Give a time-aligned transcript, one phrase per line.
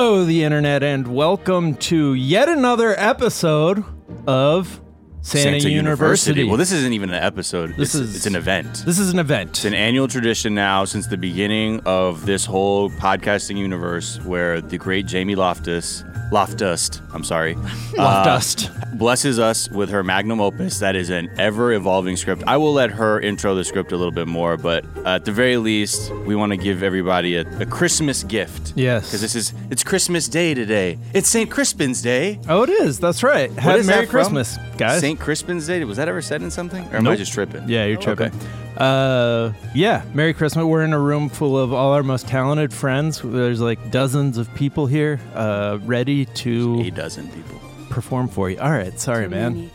[0.00, 3.82] Hello, the internet, and welcome to yet another episode
[4.28, 4.80] of
[5.22, 6.44] Santa, University.
[6.44, 7.70] Well, this isn't even an episode.
[7.70, 8.84] This it's, is- it's an event.
[8.86, 9.50] this is an event.
[9.50, 14.78] It's an annual tradition now since the beginning of this whole podcasting universe where the
[14.78, 17.54] great Jamie Loftus, Loftus, I'm sorry,
[17.96, 18.68] Loftus.
[18.68, 22.42] uh, blesses us with her magnum opus that is an ever evolving script.
[22.46, 25.56] I will let her intro the script a little bit more, but at the very
[25.56, 28.72] least, we want to give everybody a, a Christmas gift.
[28.76, 29.06] Yes.
[29.06, 30.98] Because this is, it's Christmas Day today.
[31.14, 31.50] It's St.
[31.50, 32.38] Crispin's Day.
[32.48, 32.98] Oh, it is.
[32.98, 33.50] That's right.
[33.52, 34.06] What Have Merry?
[34.06, 35.00] Christmas, guys.
[35.00, 35.18] St.
[35.18, 35.82] Crispin's Day?
[35.84, 36.84] Was that ever said in something?
[36.92, 37.68] Or am I just tripping?
[37.68, 38.26] Yeah, you're tripping.
[38.28, 38.46] Okay.
[38.78, 40.64] Uh, yeah, Merry Christmas.
[40.64, 43.20] We're in a room full of all our most talented friends.
[43.22, 47.60] There's like dozens of people here, uh, ready to A dozen people.
[47.90, 48.58] perform for you.
[48.60, 49.70] All right, sorry, Too man.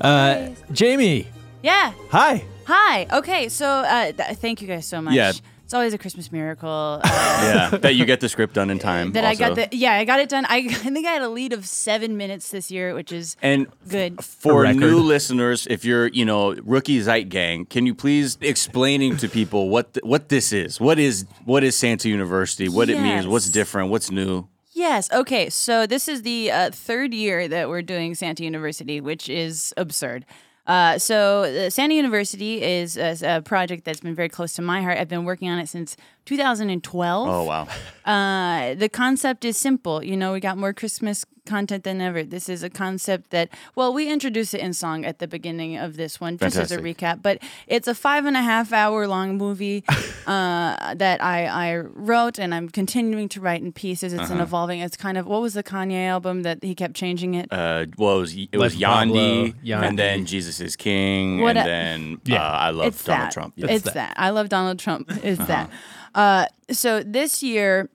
[0.00, 1.28] Uh, Jamie,
[1.62, 1.92] Yeah.
[2.10, 2.44] hi.
[2.66, 3.06] Hi.
[3.12, 3.48] Okay.
[3.48, 5.14] So, uh, th- thank you guys so much.
[5.14, 5.32] Yeah.
[5.72, 7.00] It's always a Christmas miracle.
[7.12, 9.12] Uh, Yeah, that you get the script done in time.
[9.12, 10.44] That I got the yeah I got it done.
[10.44, 10.56] I,
[10.86, 14.22] I think I had a lead of seven minutes this year, which is And good.
[14.22, 19.70] for new listeners, if you're, you know, rookie Zeitgang, can you please explaining to people
[19.70, 20.78] what th- what this is?
[20.78, 22.68] What is what is Santa University?
[22.68, 23.26] What it means?
[23.26, 23.88] What's different?
[23.90, 24.48] What's new?
[24.74, 25.10] Yes.
[25.10, 25.48] Okay.
[25.48, 30.26] So this is the uh, third year that we're doing Santa University, which is absurd.
[30.66, 34.98] Uh, so uh, University is a, a project that's been very close to my heart.
[34.98, 37.28] I've been working on it since 2012.
[37.28, 37.68] Oh wow,
[38.04, 40.02] Uh, the concept is simple.
[40.02, 42.22] You know, we got more Christmas content than ever.
[42.22, 45.96] This is a concept that, well, we introduced it in song at the beginning of
[45.96, 47.20] this one, just as a recap.
[47.20, 49.82] But it's a five and a half hour long movie
[50.26, 54.12] uh, that I, I wrote and I'm continuing to write in pieces.
[54.12, 54.42] It's an Uh-huh.
[54.44, 54.80] evolving.
[54.80, 57.48] It's kind of what was the Kanye album that he kept changing it?
[57.52, 59.82] uh, well, it was, it was Life Yandhi, Yandhi.
[59.88, 62.42] and then Jesus is King, What and a- then Yeah.
[62.42, 63.32] uh, I love it's Donald that.
[63.32, 63.54] Trump.
[63.56, 64.14] It's that.
[64.16, 65.10] I love Donald Trump.
[65.24, 65.70] It's that.
[66.14, 67.88] Uh, so this year,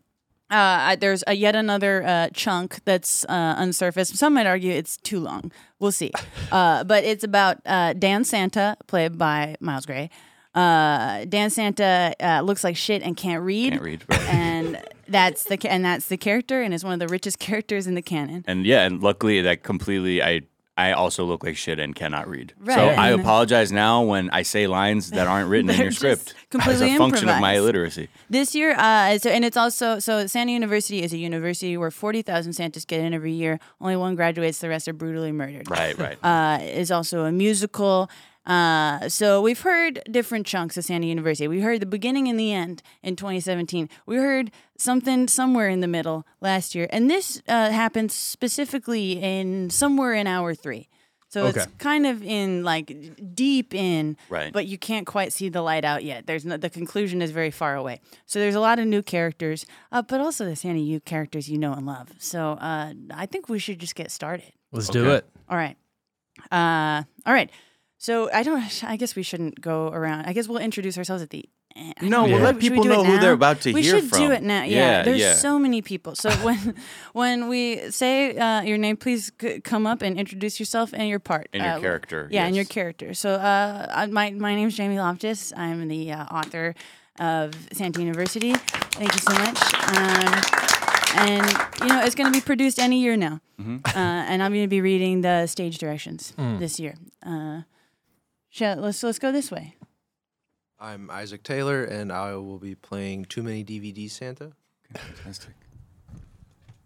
[0.50, 4.16] uh, there's a yet another uh, chunk that's uh, unsurfaced.
[4.16, 5.52] Some might argue it's too long.
[5.80, 6.12] We'll see.
[6.50, 10.10] Uh, but it's about uh, Dan Santa, played by Miles Gray.
[10.56, 13.73] Uh, Dan Santa uh, looks like shit and can't read.
[13.73, 14.22] Can't read, right.
[14.30, 17.95] and that's the and that's the character, and is one of the richest characters in
[17.95, 18.45] the canon.
[18.48, 20.44] And yeah, and luckily that completely I
[20.77, 22.54] I also look like shit and cannot read.
[22.65, 26.82] So I apologize now when I say lines that aren't written in your script as
[26.82, 27.58] a function of my improvised.
[27.58, 28.10] illiteracy.
[28.30, 32.21] This year, uh, so and it's also so Santa University is a university where forty
[32.21, 33.60] thousand Santas get in every year.
[33.82, 35.70] Only one graduates; the rest are brutally murdered.
[35.70, 36.17] Right, right.
[36.27, 38.09] Uh, is also a musical.
[38.47, 41.47] Uh, so we've heard different chunks of Santa University.
[41.47, 43.89] We heard the beginning and the end in 2017.
[44.05, 49.69] We heard something somewhere in the middle last year, and this uh, happens specifically in
[49.69, 50.87] somewhere in hour three.
[51.30, 54.53] So it's kind of in like deep in, Right.
[54.53, 56.25] but you can't quite see the light out yet.
[56.25, 57.99] There's no, the conclusion is very far away.
[58.25, 61.58] So there's a lot of new characters, uh, but also the Santa U characters you
[61.58, 62.11] know and love.
[62.17, 64.53] So uh, I think we should just get started.
[64.71, 65.25] Let's do it.
[65.49, 65.75] All right.
[66.49, 67.52] Uh, all right.
[67.97, 68.83] So I don't.
[68.83, 70.25] I guess we shouldn't go around.
[70.25, 71.45] I guess we'll introduce ourselves at the.
[71.75, 71.93] end.
[72.02, 72.45] No, don't we'll know.
[72.45, 74.02] let Should we people know who they're about to we hear from.
[74.02, 74.63] We should do it now.
[74.63, 75.33] Yeah, Yeah, there's yeah.
[75.35, 76.15] so many people.
[76.15, 76.75] So when
[77.13, 81.19] when we say uh, your name, please c- come up and introduce yourself and your
[81.19, 83.13] part And your Uh, character, Yeah, and your character.
[83.13, 85.53] So uh, I- my name is Jamie Loftus.
[85.55, 86.73] I'm the uh, author
[87.19, 88.53] of Santa University.
[88.99, 89.59] Thank you so much.
[89.93, 90.33] Um,
[91.17, 91.45] and
[91.81, 93.77] you know it's going to be produced any year now, Mm-hmm.
[93.85, 96.93] uh, and I'm going to be reading the stage directions this year.
[98.47, 99.75] Uh, shall, let's let's go this way.
[100.80, 104.52] I'm Isaac Taylor, and I will be playing Too Many DVDs Santa.
[104.95, 105.53] Fantastic.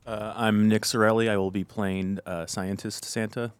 [0.06, 1.30] Uh, I'm Nick Ciarelli.
[1.30, 3.52] I will be playing uh, Scientist Santa.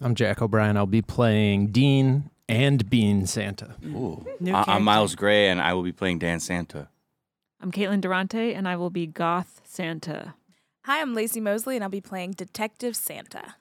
[0.00, 0.76] I'm Jack O'Brien.
[0.76, 3.74] I'll be playing Dean and Bean Santa.
[3.84, 4.24] Ooh.
[4.46, 4.84] I- I'm.
[4.84, 6.88] Miles Gray, and I will be playing Dan Santa.
[7.60, 10.34] I'm Caitlin Durante, and I will be Goth Santa.
[10.84, 13.56] Hi, I'm Laci Mosley, and I'll be playing Detective Santa.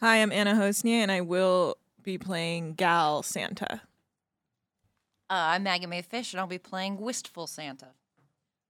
[0.00, 3.80] Hi, I'm Anna Hossnieh, and I will be playing Gal Santa.
[5.30, 7.88] Uh, I'm Maggie Mae Fish, and I'll be playing Wistful Santa.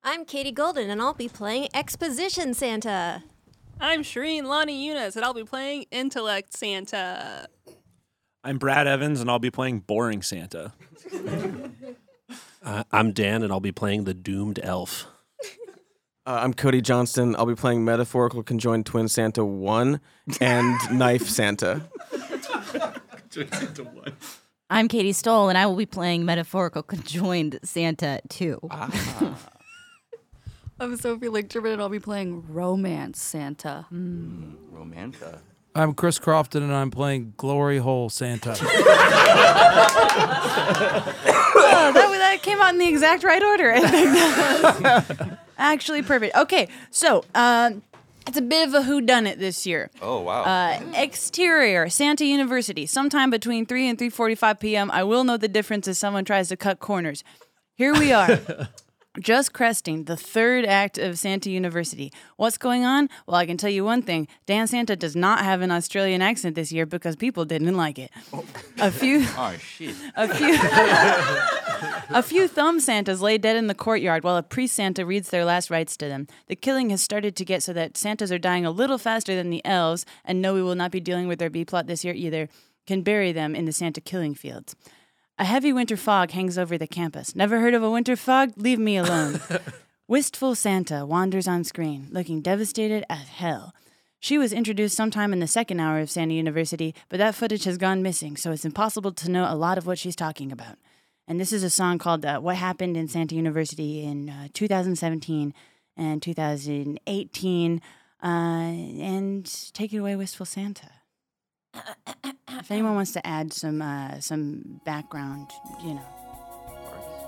[0.04, 3.24] I'm Katie Goldin, and I'll be playing Exposition Santa.
[3.80, 7.48] I'm Shereen Lonnie Younes, and I'll be playing Intellect Santa.
[8.44, 10.74] I'm Brad Evans, and I'll be playing Boring Santa.
[12.64, 15.06] Uh, I'm Dan, and I'll be playing the Doomed Elf.
[16.26, 17.36] Uh, I'm Cody Johnston.
[17.36, 20.00] I'll be playing Metaphorical Conjoined Twin Santa 1
[20.40, 21.88] and Knife Santa.
[24.68, 28.58] I'm Katy Stoll, and I will be playing metaphorical conjoined Santa too.
[30.80, 33.86] I'm Sophie Lichterman, and I'll be playing Romance Santa.
[33.92, 35.38] Romanta.
[35.76, 38.50] I'm Chris Crofton, and I'm playing Glory Hole Santa.
[38.54, 38.56] oh,
[41.76, 43.72] that, that that came out in the exact right order.
[43.72, 46.36] I think that was actually perfect.
[46.36, 47.82] Okay, so um,
[48.26, 49.90] it's a bit of a whodunit this year.
[50.02, 50.42] Oh wow.
[50.42, 52.86] Uh, exterior, Santa University.
[52.86, 54.90] Sometime between 3 and 3:45 p.m.
[54.90, 57.22] I will know the difference as someone tries to cut corners.
[57.74, 58.40] Here we are.
[59.18, 62.12] Just cresting the third act of Santa University.
[62.36, 63.08] What's going on?
[63.26, 64.28] Well, I can tell you one thing.
[64.44, 68.10] Dan Santa does not have an Australian accent this year because people didn't like it.
[68.32, 68.44] Oh.
[68.78, 69.94] A few Oh shit.
[70.16, 70.58] a few
[72.10, 75.44] a few thumb Santas lay dead in the courtyard while a priest Santa reads their
[75.44, 76.26] last rites to them.
[76.48, 79.50] The killing has started to get so that Santas are dying a little faster than
[79.50, 82.14] the elves, and no, we will not be dealing with their B plot this year
[82.14, 82.48] either.
[82.86, 84.76] Can bury them in the Santa killing fields.
[85.38, 87.36] A heavy winter fog hangs over the campus.
[87.36, 88.54] Never heard of a winter fog?
[88.56, 89.38] Leave me alone.
[90.08, 93.74] Wistful Santa wanders on screen, looking devastated as hell.
[94.18, 97.76] She was introduced sometime in the second hour of Santa University, but that footage has
[97.76, 100.78] gone missing, so it's impossible to know a lot of what she's talking about.
[101.28, 105.52] And this is a song called uh, What Happened in Santa University in uh, 2017
[105.98, 107.82] and 2018.
[108.22, 110.88] Uh, and take it away, Wistful Santa.
[112.48, 115.50] If anyone wants to add some uh, some background,
[115.82, 116.06] you know.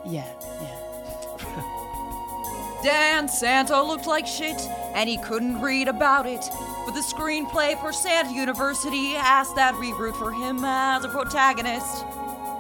[0.07, 0.29] Yeah,
[0.63, 1.75] yeah.
[2.83, 4.61] Dan Santa looked like shit,
[4.95, 6.45] and he couldn't read about it.
[6.85, 12.05] But the screenplay for Santa University asked that we root for him as a protagonist.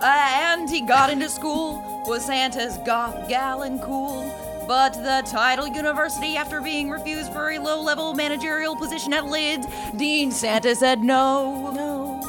[0.02, 4.24] And he got into school, was Santa's goth gal and cool.
[4.68, 9.66] But the title university, after being refused for a low level managerial position at Lids,
[9.96, 11.70] Dean Santa said no.
[11.70, 12.20] No.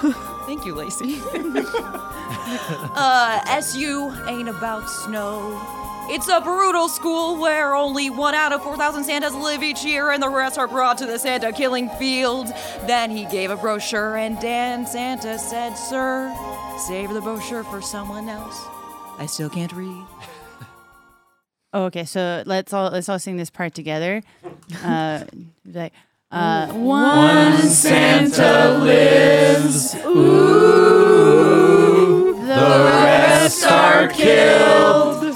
[0.46, 1.20] Thank you, Laci.
[2.96, 5.60] uh, SU ain't about snow.
[6.08, 10.22] It's a brutal school where only one out of 4,000 Santas live each year and
[10.22, 12.46] the rest are brought to the Santa killing field.
[12.86, 16.34] Then he gave a brochure and Dan Santa said, Sir,
[16.88, 18.58] save the brochure for someone else.
[19.18, 20.02] I still can't read.
[21.74, 24.22] Oh, okay, so let's all let's all sing this part together.
[24.84, 25.24] Uh,
[25.64, 25.94] like,
[26.30, 29.94] uh, one Santa lives.
[30.04, 35.34] Ooh, the rest are killed.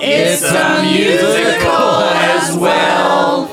[0.00, 3.44] It's a musical as well.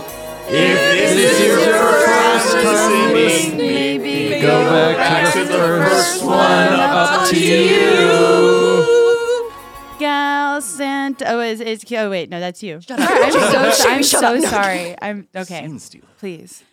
[0.47, 4.63] If this is your first time listening, go
[4.95, 8.66] back to the first one up to you.
[10.57, 11.25] Gal Santa.
[11.33, 12.81] Oh, it's, it's oh wait, no, that's you.
[12.81, 13.07] Shut up.
[13.11, 13.39] I'm so
[13.71, 14.05] Shut I'm up.
[14.05, 14.95] so sorry.
[14.99, 15.59] I'm okay.
[15.67, 16.07] Scene stealer.
[16.17, 16.63] Please.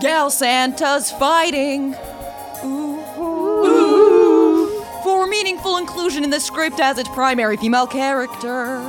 [0.00, 1.96] Gal Santa's fighting.
[2.64, 8.80] Ooh, ooh, for meaningful inclusion in the script as its primary female character.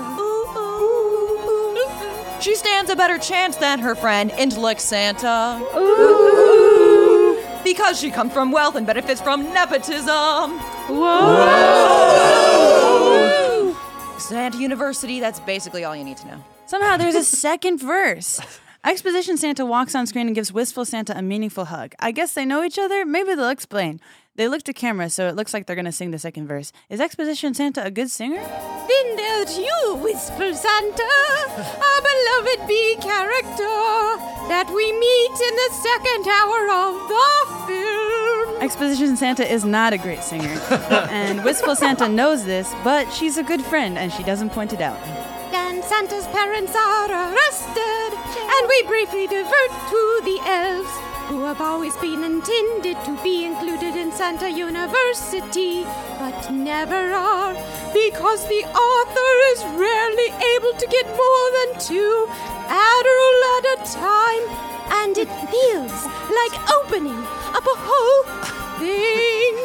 [2.40, 5.60] She stands a better chance than her friend, Intellect Santa.
[7.63, 10.60] Because she comes from wealth and benefits from nepotism.
[10.88, 12.26] Whoa!
[14.27, 16.44] Santa University, that's basically all you need to know.
[16.65, 18.41] Somehow there's a second verse.
[18.83, 21.94] Exposition Santa walks on screen and gives Wistful Santa a meaningful hug.
[22.00, 23.06] I guess they know each other.
[23.06, 24.01] Maybe they'll explain.
[24.35, 26.74] They look to camera, so it looks like they're gonna sing the second verse.
[26.89, 28.41] Is Exposition Santa a good singer?
[28.41, 31.09] Then there's you, Wistful Santa,
[31.57, 33.77] our beloved bee character
[34.51, 37.87] that we meet in the second hour of the film.
[38.62, 40.50] Exposition Santa is not a great singer,
[41.12, 44.81] and Wistful Santa knows this, but she's a good friend and she doesn't point it
[44.81, 44.99] out.
[45.52, 50.90] Dan Santa's parents are arrested, and we briefly divert to the elves,
[51.30, 55.83] who have always been intended to be included in Santa University,
[56.18, 57.54] but never are,
[57.94, 62.28] because the author is rarely able to get more than two
[62.68, 64.45] Adderall at a time,
[65.04, 68.23] and it feels like opening up a whole
[68.78, 69.56] thing.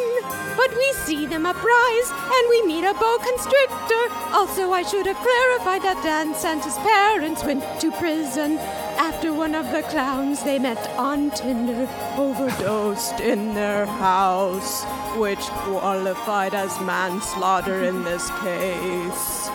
[0.57, 4.05] But we see them uprise, and we meet a boa constrictor.
[4.33, 8.59] Also, I should have clarified that Dan Santa's parents went to prison
[8.99, 14.85] after one of the clowns they met on Tinder overdosed in their house,
[15.17, 19.49] which qualified as manslaughter in this case.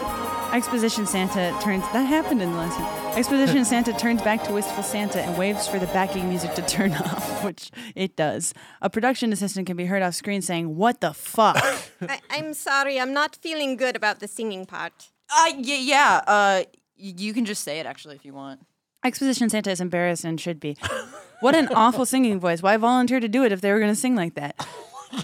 [0.58, 1.84] Exposition Santa turns.
[1.94, 3.18] That happened in the last one.
[3.18, 6.94] Exposition Santa turns back to Wistful Santa and waves for the backing music to turn
[7.06, 8.56] off, which it does.
[8.82, 11.58] A production assistant can be heard off screen saying, "What the fuck."
[12.02, 15.10] I- I'm sorry, I'm not feeling good about the singing part.
[15.30, 15.62] Uh, y-
[15.94, 16.64] yeah, uh,
[17.00, 18.62] y- you can just say it actually if you want.
[19.04, 20.76] Exposition Santa is embarrassed and should be.
[21.40, 22.64] What an awful singing voice.
[22.64, 24.56] Why volunteer to do it if they were going to sing like that?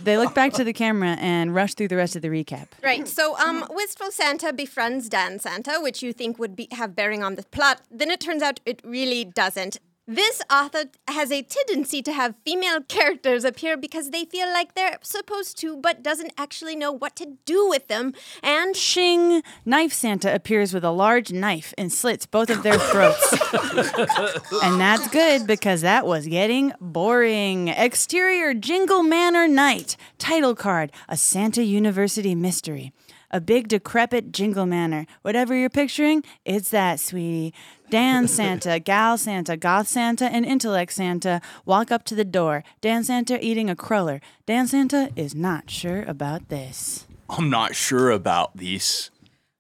[0.04, 2.68] They look back to the camera and rush through the rest of the recap.
[2.82, 7.24] Right, so um, Wistful Santa befriends Dan Santa, which you think would be have bearing
[7.24, 7.82] on the plot.
[7.92, 9.80] Then it turns out it really doesn't.
[10.05, 14.98] This author has a tendency to have female characters appear because they feel like they're
[15.01, 18.13] supposed to, but doesn't actually know what to do with them.
[18.41, 19.43] And Shing!
[19.63, 23.31] Knife Santa appears with a large knife and slits both of their throats.
[24.63, 27.69] and that's good because that was getting boring.
[27.69, 29.95] Exterior Jingle Manor Night.
[30.17, 32.91] Title card A Santa University Mystery.
[33.34, 35.08] A big decrepit Jingle Manor.
[35.24, 37.52] Whatever you're picturing, it's that, sweetie.
[37.90, 42.63] Dan Santa, Gal Santa, Goth Santa, and Intellect Santa walk up to the door.
[42.80, 44.22] Dan Santa eating a cruller.
[44.46, 47.08] Dan Santa is not sure about this.
[47.28, 49.10] I'm not sure about these.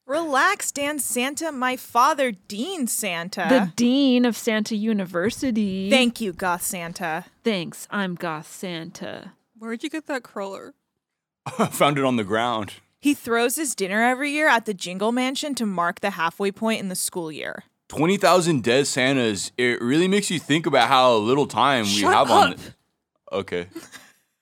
[0.05, 1.51] Relax, Dan Santa.
[1.51, 3.47] My father, Dean Santa.
[3.49, 5.89] The dean of Santa University.
[5.89, 7.25] Thank you, Goth Santa.
[7.43, 9.31] Thanks, I'm Goth Santa.
[9.57, 10.75] Where'd you get that cruller?
[11.57, 12.73] I found it on the ground.
[13.03, 16.79] He throws his dinner every year at the Jingle Mansion to mark the halfway point
[16.79, 17.65] in the school year.
[17.89, 19.51] 20,000 dead Santas.
[19.57, 22.59] It really makes you think about how little time we Shut have on up.
[23.33, 23.67] Okay.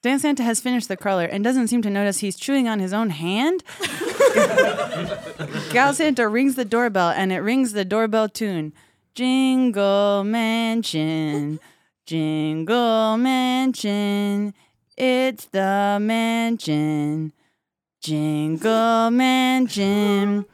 [0.04, 2.94] Dan Santa has finished the cruller and doesn't seem to notice he's chewing on his
[2.94, 3.64] own hand.
[5.72, 8.74] Gal Santa rings the doorbell and it rings the doorbell tune.
[9.16, 11.60] Jingle Mansion,
[12.06, 14.54] Jingle Mansion,
[14.96, 17.34] it's the mansion.
[18.02, 20.48] Jingle Man Jim.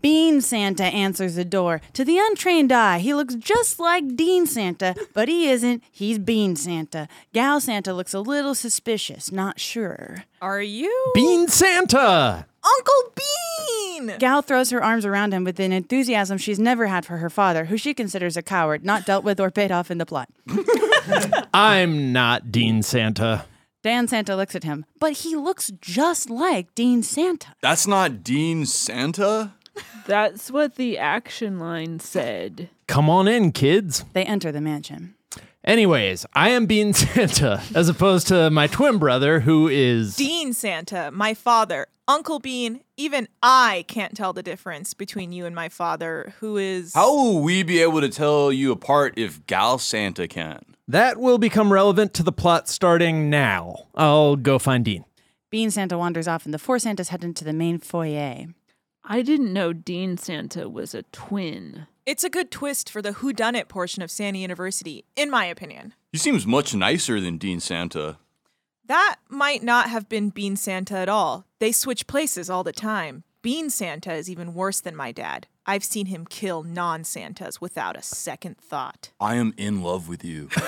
[0.00, 1.82] Bean Santa answers the door.
[1.92, 5.82] To the untrained eye, he looks just like Dean Santa, but he isn't.
[5.90, 7.06] He's Bean Santa.
[7.34, 10.24] Gal Santa looks a little suspicious, not sure.
[10.40, 11.12] Are you?
[11.14, 12.46] Bean Santa!
[12.64, 14.14] Uncle Bean!
[14.18, 17.66] Gal throws her arms around him with an enthusiasm she's never had for her father,
[17.66, 20.30] who she considers a coward, not dealt with or paid off in the plot.
[21.52, 23.44] I'm not Dean Santa.
[23.82, 27.54] Dan Santa looks at him, but he looks just like Dean Santa.
[27.62, 29.54] That's not Dean Santa?
[30.06, 32.70] That's what the action line said.
[32.88, 34.04] Come on in, kids.
[34.14, 35.14] They enter the mansion.
[35.64, 40.16] Anyways, I am Bean Santa, as opposed to my twin brother, who is.
[40.16, 42.80] Dean Santa, my father, Uncle Bean.
[42.96, 46.94] Even I can't tell the difference between you and my father, who is.
[46.94, 50.67] How will we be able to tell you apart if Gal Santa can?
[50.90, 53.88] That will become relevant to the plot starting now.
[53.94, 55.04] I'll go find Dean.
[55.50, 58.46] Bean Santa wanders off, and the four Santas head into the main foyer.
[59.04, 61.86] I didn't know Dean Santa was a twin.
[62.06, 65.92] It's a good twist for the whodunit portion of Santa University, in my opinion.
[66.10, 68.16] He seems much nicer than Dean Santa.
[68.86, 71.44] That might not have been Bean Santa at all.
[71.58, 73.24] They switch places all the time.
[73.42, 75.48] Bean Santa is even worse than my dad.
[75.68, 79.10] I've seen him kill non Santas without a second thought.
[79.20, 80.48] I am in love with you.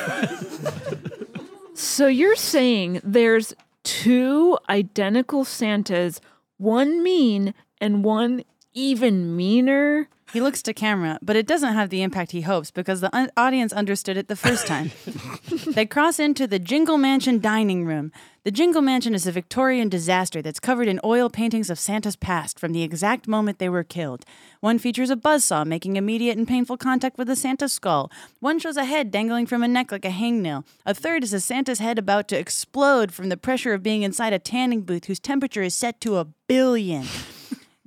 [1.72, 3.54] So you're saying there's
[3.84, 6.20] two identical Santas,
[6.58, 10.08] one mean and one even meaner?
[10.32, 13.30] He looks to camera, but it doesn't have the impact he hopes because the un-
[13.36, 14.92] audience understood it the first time.
[15.66, 18.12] they cross into the Jingle Mansion dining room.
[18.44, 22.60] The Jingle Mansion is a Victorian disaster that's covered in oil paintings of Santa's past
[22.60, 24.24] from the exact moment they were killed.
[24.60, 28.10] One features a buzzsaw making immediate and painful contact with a Santa skull.
[28.38, 30.64] One shows a head dangling from a neck like a hangnail.
[30.86, 34.32] A third is a Santa's head about to explode from the pressure of being inside
[34.32, 37.06] a tanning booth whose temperature is set to a billion.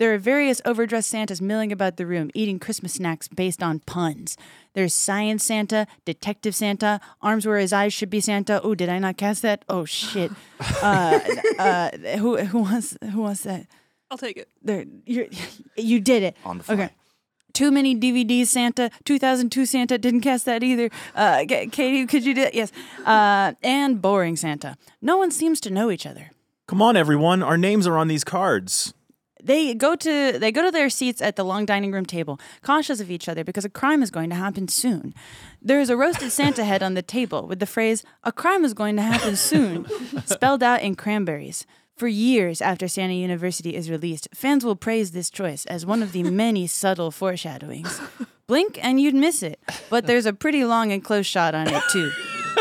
[0.03, 4.35] There are various overdressed Santas milling about the room, eating Christmas snacks based on puns.
[4.73, 8.61] There's Science Santa, Detective Santa, Arms Where His Eyes Should Be Santa.
[8.63, 9.63] Oh, did I not cast that?
[9.69, 10.29] Oh shit.
[10.81, 11.19] Uh,
[11.57, 13.65] uh, who who wants who wants that?
[14.11, 14.49] I'll take it.
[14.61, 15.29] There, you
[15.77, 16.35] you did it.
[16.43, 16.73] On the fly.
[16.75, 16.89] Okay.
[17.53, 18.91] Too many DVDs, Santa.
[19.05, 20.89] 2002 Santa didn't cast that either.
[21.15, 22.53] Uh, Katie, could you do it?
[22.53, 22.73] Yes.
[23.05, 24.75] Uh, and boring Santa.
[25.01, 26.31] No one seems to know each other.
[26.67, 27.41] Come on, everyone.
[27.41, 28.93] Our names are on these cards.
[29.43, 33.01] They go to they go to their seats at the long dining room table, cautious
[33.01, 35.13] of each other because a crime is going to happen soon.
[35.61, 38.73] There is a roasted Santa head on the table with the phrase "A crime is
[38.73, 39.85] going to happen soon"
[40.25, 41.65] spelled out in cranberries.
[41.95, 46.11] For years after Santa University is released, fans will praise this choice as one of
[46.11, 48.01] the many subtle foreshadowings.
[48.47, 49.59] Blink and you'd miss it,
[49.89, 52.11] but there's a pretty long and close shot on it too.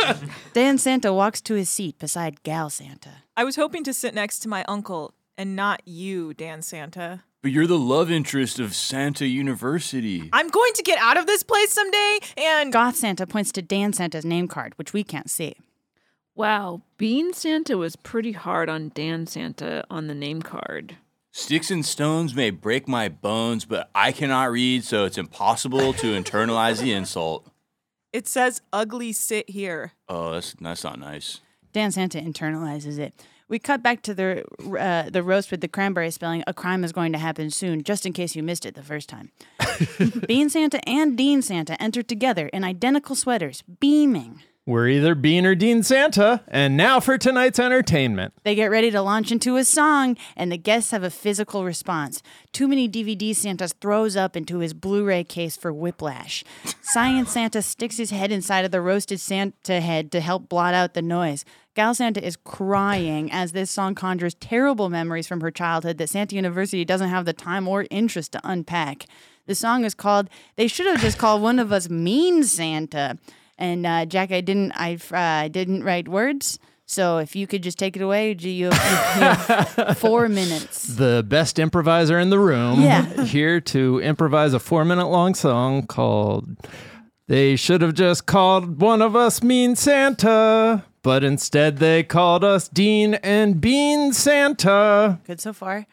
[0.52, 3.22] Dan Santa walks to his seat beside Gal Santa.
[3.36, 7.22] I was hoping to sit next to my uncle and not you, Dan Santa.
[7.42, 10.30] But you're the love interest of Santa University.
[10.32, 12.72] I'm going to get out of this place someday and.
[12.72, 15.56] Goth Santa points to Dan Santa's name card, which we can't see.
[16.34, 20.96] Wow, Bean Santa was pretty hard on Dan Santa on the name card.
[21.30, 26.06] Sticks and stones may break my bones, but I cannot read, so it's impossible to
[26.20, 27.48] internalize the insult.
[28.12, 29.92] It says ugly sit here.
[30.08, 31.40] Oh, that's that's not nice.
[31.72, 33.14] Dan Santa internalizes it.
[33.52, 34.44] We cut back to the
[34.80, 36.42] uh, the roast with the cranberry spelling.
[36.46, 39.10] A crime is going to happen soon, just in case you missed it the first
[39.10, 39.30] time.
[40.26, 44.40] Bean Santa and Dean Santa enter together in identical sweaters, beaming.
[44.64, 48.32] We're either Bean or Dean Santa, and now for tonight's entertainment.
[48.44, 52.22] They get ready to launch into a song, and the guests have a physical response.
[52.52, 56.44] Too many DVD Santas throws up into his Blu ray case for whiplash.
[56.80, 60.94] Science Santa sticks his head inside of the roasted Santa head to help blot out
[60.94, 61.44] the noise.
[61.74, 66.36] Gal Santa is crying as this song conjures terrible memories from her childhood that Santa
[66.36, 69.06] University doesn't have the time or interest to unpack.
[69.46, 73.16] The song is called, they should have just called one of us Mean Santa.
[73.56, 76.58] And uh, Jack, I didn't, I uh, didn't write words.
[76.84, 80.82] So if you could just take it away, you you have four minutes.
[80.96, 82.82] The best improviser in the room.
[82.82, 83.24] Yeah.
[83.24, 86.54] Here to improvise a four minute long song called
[87.28, 92.68] They Should Have Just Called One of Us Mean Santa, but instead they called us
[92.68, 95.20] Dean and Bean Santa.
[95.26, 95.86] Good so far.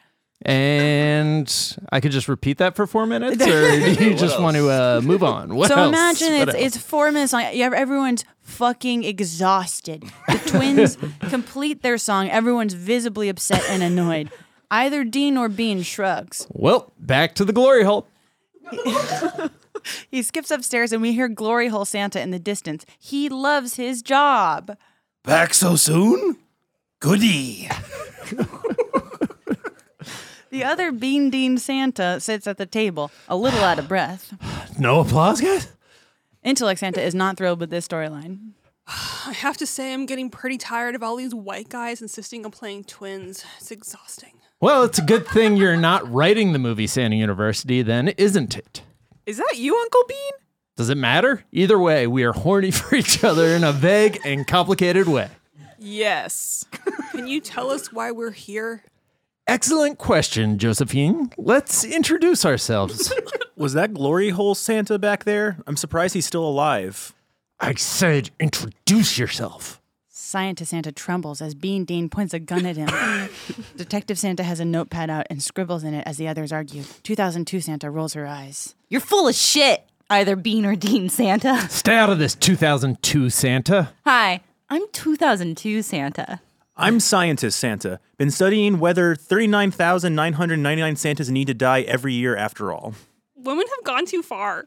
[0.43, 4.69] And I could just repeat that for four minutes, or do you just want to
[4.69, 5.53] uh, move on?
[5.55, 5.89] What so else?
[5.89, 6.65] imagine What it's, else?
[6.75, 7.43] it's four minutes long.
[7.53, 10.05] Yeah, Everyone's fucking exhausted.
[10.29, 10.97] The twins
[11.29, 12.29] complete their song.
[12.29, 14.31] Everyone's visibly upset and annoyed.
[14.71, 16.47] Either Dean or Bean shrugs.
[16.51, 18.07] well, back to the glory hole.
[20.11, 22.85] He skips upstairs and we hear Glory Hole Santa in the distance.
[22.99, 24.77] He loves his job.
[25.29, 26.37] Back so soon?
[26.99, 27.69] Goody.
[30.51, 34.33] The other Bean Dean Santa sits at the table, a little out of breath.
[34.79, 35.67] No applause, guys?
[36.41, 38.53] Intellect Santa is not thrilled with this storyline.
[38.87, 42.49] I have to say, I'm getting pretty tired of all these white guys insisting on
[42.51, 43.45] playing twins.
[43.59, 44.33] It's exhausting.
[44.59, 48.81] Well, it's a good thing you're not writing the movie Santa University, then, isn't it?
[49.27, 50.48] Is that you, Uncle Bean?
[50.79, 51.43] Does it matter?
[51.51, 55.27] Either way, we are horny for each other in a vague and complicated way.
[55.77, 56.63] Yes.
[57.11, 58.85] Can you tell us why we're here?
[59.45, 61.31] Excellent question, Josephine.
[61.37, 63.13] Let's introduce ourselves.
[63.57, 65.57] Was that glory hole Santa back there?
[65.67, 67.13] I'm surprised he's still alive.
[67.59, 69.81] I said introduce yourself.
[70.07, 72.87] Scientist Santa trembles as Bean Dean points a gun at him.
[73.75, 76.83] Detective Santa has a notepad out and scribbles in it as the others argue.
[77.03, 78.75] 2002 Santa rolls her eyes.
[78.87, 81.59] You're full of shit, either Bean or Dean Santa.
[81.69, 83.91] Stay out of this 2002 Santa.
[84.05, 86.41] Hi, I'm 2002 Santa.
[86.75, 87.99] I'm scientist Santa.
[88.17, 92.93] Been studying whether 39,999 Santas need to die every year after all.
[93.35, 94.65] Women have gone too far.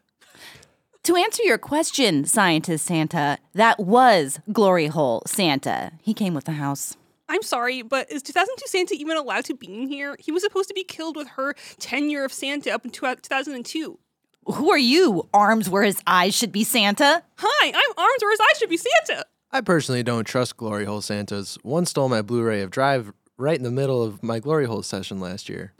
[1.05, 5.93] To answer your question, Scientist Santa, that was Glory Hole Santa.
[6.01, 6.97] He came with the house.
[7.29, 10.17] I'm sorry, but is 2002 Santa even allowed to be in here?
[10.21, 13.99] He was supposed to be killed with her tenure of Santa up in 2002.
[14.47, 15.29] Who are you?
[15.33, 17.23] Arms where his eyes should be Santa?
[17.37, 19.25] Hi, I'm Arms, where his eyes should be Santa.
[19.53, 21.59] I personally don't trust Glory Hole Santas.
[21.63, 25.21] One stole my Blu-ray of Drive right in the middle of my Glory Hole session
[25.21, 25.73] last year.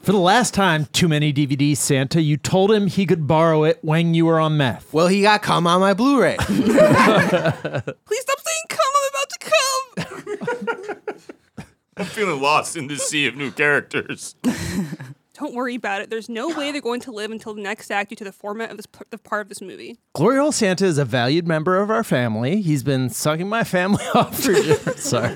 [0.00, 3.78] For the last time, too many DVDs, Santa, you told him he could borrow it
[3.82, 4.92] when you were on meth.
[4.92, 6.36] Well, he got cum on my Blu-ray.
[6.38, 9.54] Please stop saying come, I'm about to come.
[11.98, 14.34] I'm feeling lost in this sea of new characters.
[15.34, 16.10] Don't worry about it.
[16.10, 18.70] There's no way they're going to live until the next act due to the format
[18.70, 19.98] of this p- the part of this movie.
[20.14, 22.62] Glory Hole Santa is a valued member of our family.
[22.62, 25.34] He's been sucking my family off for gen- sorry.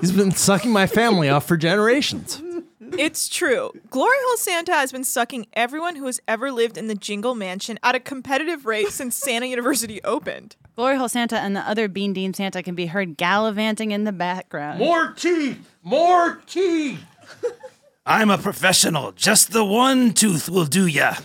[0.00, 2.42] He's been sucking my family off for generations.
[2.98, 3.72] It's true.
[3.90, 7.78] Glory Hole Santa has been sucking everyone who has ever lived in the Jingle Mansion
[7.82, 10.56] at a competitive rate since Santa University opened.
[10.76, 14.12] Glory Hole Santa and the other Bean Dean Santa can be heard gallivanting in the
[14.12, 14.78] background.
[14.78, 15.58] More teeth!
[15.82, 17.00] More teeth!
[18.08, 19.10] I'm a professional.
[19.10, 21.16] Just the one tooth will do ya.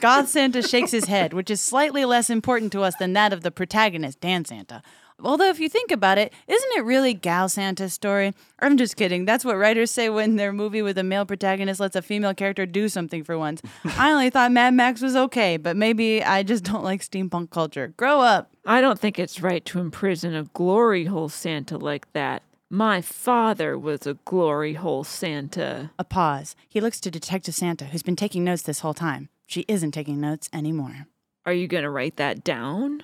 [0.00, 3.42] God Santa shakes his head, which is slightly less important to us than that of
[3.42, 4.82] the protagonist, Dan Santa.
[5.22, 8.32] Although, if you think about it, isn't it really Gal Santa's story?
[8.58, 9.26] I'm just kidding.
[9.26, 12.64] That's what writers say when their movie with a male protagonist lets a female character
[12.64, 13.60] do something for once.
[13.84, 17.88] I only thought Mad Max was okay, but maybe I just don't like steampunk culture.
[17.98, 18.50] Grow up.
[18.64, 22.42] I don't think it's right to imprison a glory hole Santa like that.
[22.72, 25.90] My father was a glory hole Santa.
[25.98, 26.54] A pause.
[26.68, 29.28] He looks to Detective Santa, who's been taking notes this whole time.
[29.48, 31.06] She isn't taking notes anymore.
[31.44, 33.02] Are you going to write that down?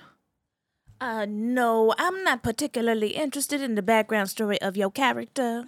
[1.01, 5.65] Uh, no, I'm not particularly interested in the background story of your character.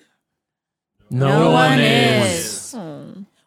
[1.09, 2.73] No, No one one is.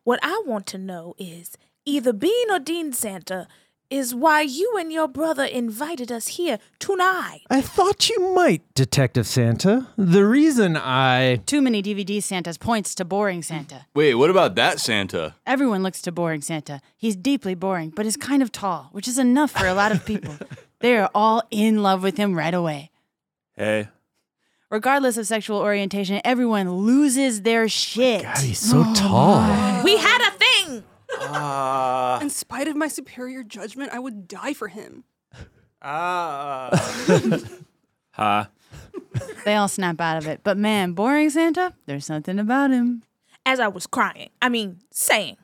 [0.05, 3.49] What I want to know is either Bean or Dean Santa
[3.93, 7.43] is why you and your brother invited us here tonight.
[7.51, 9.87] I thought you might, Detective Santa.
[9.99, 11.37] The reason I.
[11.45, 13.85] Too many DVD Santas points to boring Santa.
[13.95, 15.35] Wait, what about that Santa?
[15.47, 16.81] Everyone looks to boring Santa.
[16.97, 20.07] He's deeply boring, but is kind of tall, which is enough for a lot of
[20.07, 20.35] people.
[20.81, 22.91] they are all in love with him right away.
[23.55, 23.89] Hey.
[24.71, 28.23] Regardless of sexual orientation, everyone loses their shit.
[28.23, 29.83] God, he's so tall.
[29.85, 30.12] We had a thing.
[31.21, 35.05] Uh, In spite of my superior judgment, I would die for him.
[35.81, 36.77] uh,
[38.13, 38.47] huh?
[39.45, 40.41] They all snap out of it.
[40.43, 43.03] But man, boring Santa, there's something about him.
[43.45, 45.37] As I was crying, I mean, saying,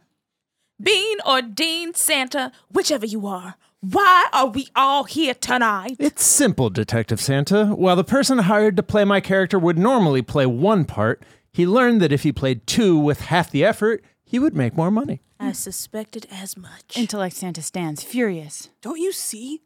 [0.80, 5.96] Bean or Dean Santa, whichever you are, why are we all here tonight?
[5.98, 7.66] It's simple, Detective Santa.
[7.66, 12.00] While the person hired to play my character would normally play one part, he learned
[12.00, 15.20] that if he played two with half the effort, he would make more money.
[15.40, 16.96] I suspected as much.
[16.96, 18.70] Intellect Santa stands furious.
[18.82, 19.62] Don't you see?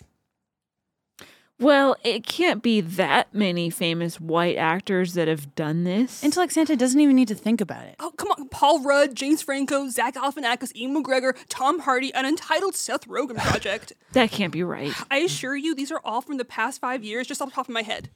[1.59, 6.25] Well, it can't be that many famous white actors that have done this.
[6.25, 7.95] Intellect Santa doesn't even need to think about it.
[8.01, 8.49] Oh, come on.
[8.49, 13.93] Paul Rudd, James Franco, Zach Galifianakis, Ewan McGregor, Tom Hardy, an entitled Seth Rogen project.
[14.13, 14.93] that can't be right.
[15.11, 17.69] I assure you, these are all from the past five years, just off the top
[17.69, 18.11] of my head.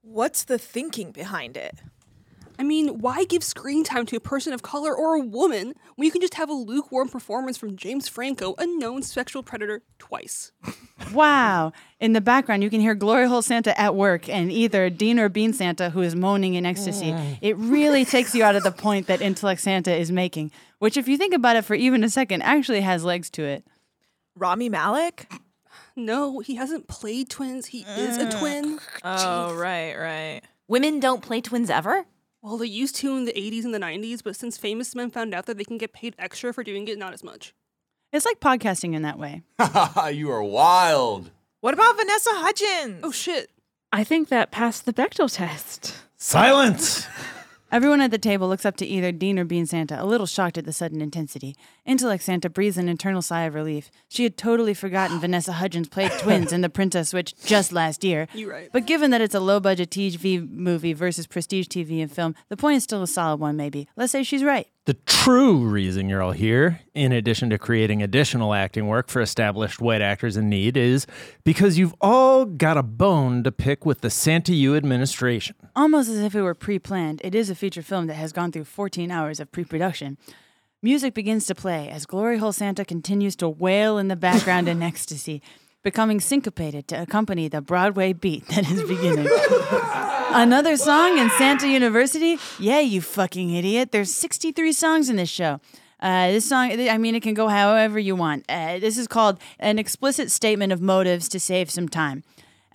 [0.00, 1.74] What's the thinking behind it?
[2.58, 6.06] I mean, why give screen time to a person of color or a woman when
[6.06, 10.52] you can just have a lukewarm performance from James Franco, a known sexual predator, twice?
[11.12, 11.72] Wow.
[12.00, 15.28] In the background, you can hear Glory Hole Santa at work and either Dean or
[15.28, 17.12] Bean Santa who is moaning in ecstasy.
[17.12, 17.38] Mm.
[17.40, 21.08] It really takes you out of the point that Intellect Santa is making, which, if
[21.08, 23.64] you think about it for even a second, actually has legs to it.
[24.34, 25.30] Rami Malek?
[25.94, 27.66] No, he hasn't played twins.
[27.66, 28.38] He is a mm.
[28.38, 28.78] twin.
[29.02, 30.40] Oh, right, right.
[30.68, 32.04] Women don't play twins ever?
[32.46, 35.34] Well, they used to in the 80s and the 90s, but since famous men found
[35.34, 37.52] out that they can get paid extra for doing it, not as much.
[38.12, 39.42] It's like podcasting in that way.
[40.12, 41.32] you are wild.
[41.60, 43.00] What about Vanessa Hudgens?
[43.02, 43.50] Oh, shit.
[43.92, 45.96] I think that passed the Bechdel test.
[46.18, 47.08] Silence!
[47.72, 50.56] Everyone at the table looks up to either Dean or Bean Santa, a little shocked
[50.56, 51.56] at the sudden intensity.
[51.84, 53.90] Intellect Santa breathes an internal sigh of relief.
[54.08, 58.28] She had totally forgotten Vanessa Hudgens played twins in The Princess Switch just last year.
[58.34, 58.70] You right.
[58.72, 62.56] But given that it's a low budget TV movie versus prestige TV and film, the
[62.56, 63.88] point is still a solid one, maybe.
[63.96, 64.68] Let's say she's right.
[64.84, 69.80] The true reason you're all here, in addition to creating additional acting work for established
[69.80, 71.08] white actors in need, is
[71.42, 75.56] because you've all got a bone to pick with the Santa U administration.
[75.76, 78.50] Almost as if it were pre planned, it is a feature film that has gone
[78.50, 80.16] through 14 hours of pre production.
[80.80, 84.82] Music begins to play as Glory Hole Santa continues to wail in the background in
[84.90, 85.42] ecstasy,
[85.82, 89.28] becoming syncopated to accompany the Broadway beat that is beginning.
[90.30, 92.38] Another song in Santa University?
[92.58, 93.92] Yeah, you fucking idiot.
[93.92, 95.60] There's 63 songs in this show.
[96.00, 98.46] Uh, this song, I mean, it can go however you want.
[98.48, 102.22] Uh, this is called an explicit statement of motives to save some time.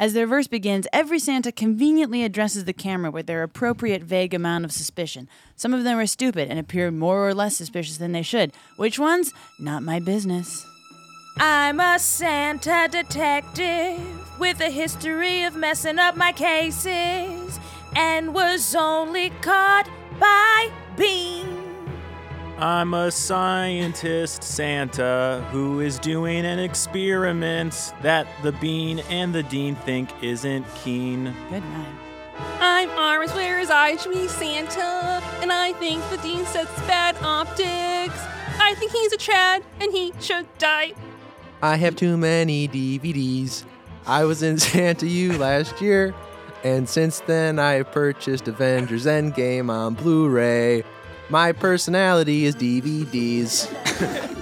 [0.02, 4.66] As their verse begins, every Santa conveniently addresses the camera with their appropriate vague amount
[4.66, 5.30] of suspicion.
[5.56, 8.52] Some of them are stupid and appear more or less suspicious than they should.
[8.78, 9.32] Which ones?
[9.60, 10.66] Not my business.
[11.38, 14.00] I'm a Santa detective
[14.40, 17.60] with a history of messing up my cases
[17.96, 19.88] and was only caught
[20.20, 21.51] by Bean.
[22.62, 29.74] I'm a scientist Santa who is doing an experiment that the Bean and the Dean
[29.78, 31.34] think isn't keen.
[31.50, 31.96] Good night.
[32.60, 37.18] I'm Orange, where is I should be Santa, and I think the dean sets bad
[37.24, 38.20] optics.
[38.60, 40.94] I think he's a Chad, and he should die.
[41.64, 43.66] I have too many DVDs.
[44.06, 46.14] I was in Santa U last year,
[46.64, 50.84] and since then I purchased Avengers Endgame on Blu ray.
[51.32, 53.70] My personality is DVDs.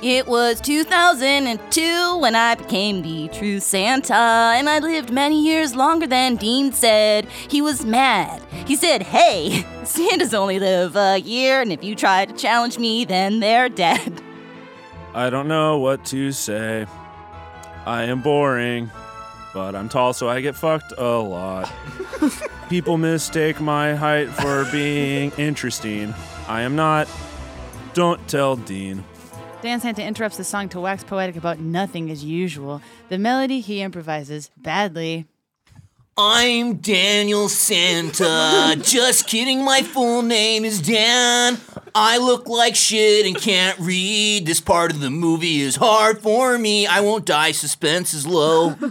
[0.00, 6.06] It was 2002 when I became the true Santa, and I lived many years longer
[6.06, 7.24] than Dean said.
[7.48, 8.40] He was mad.
[8.64, 13.06] He said, Hey, Santas only live a year, and if you try to challenge me,
[13.06, 14.22] then they're dead.
[15.14, 16.86] I don't know what to say.
[17.84, 18.92] I am boring,
[19.52, 21.72] but I'm tall, so I get fucked a lot.
[22.68, 26.14] People mistake my height for being interesting.
[26.46, 27.08] I am not.
[27.94, 29.04] Don't tell Dean.
[29.60, 32.80] Dan Santa interrupts the song to wax poetic about nothing as usual.
[33.08, 35.26] The melody he improvises badly.
[36.16, 38.76] I'm Daniel Santa.
[38.82, 41.58] Just kidding, my full name is Dan.
[42.00, 44.46] I look like shit and can't read.
[44.46, 46.86] This part of the movie is hard for me.
[46.86, 48.76] I won't die, suspense is low.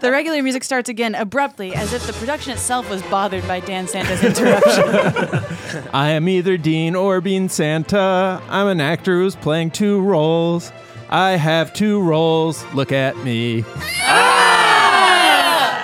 [0.00, 3.88] The regular music starts again abruptly, as if the production itself was bothered by Dan
[3.88, 5.88] Santa's interruption.
[5.92, 8.40] I am either Dean or Bean Santa.
[8.48, 10.70] I'm an actor who's playing two roles.
[11.08, 12.64] I have two roles.
[12.74, 13.64] Look at me.
[13.66, 14.27] Ah!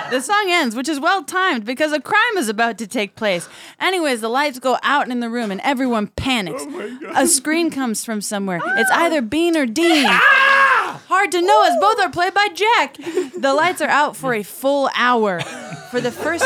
[0.09, 3.47] The song ends, which is well timed because a crime is about to take place.
[3.79, 6.65] Anyways, the lights go out in the room and everyone panics.
[7.15, 8.59] a scream comes from somewhere.
[8.77, 10.05] It's either Bean or Dean.
[11.07, 12.97] Hard to know as both are played by Jack.
[13.37, 15.39] The lights are out for a full hour.
[15.91, 16.45] For the first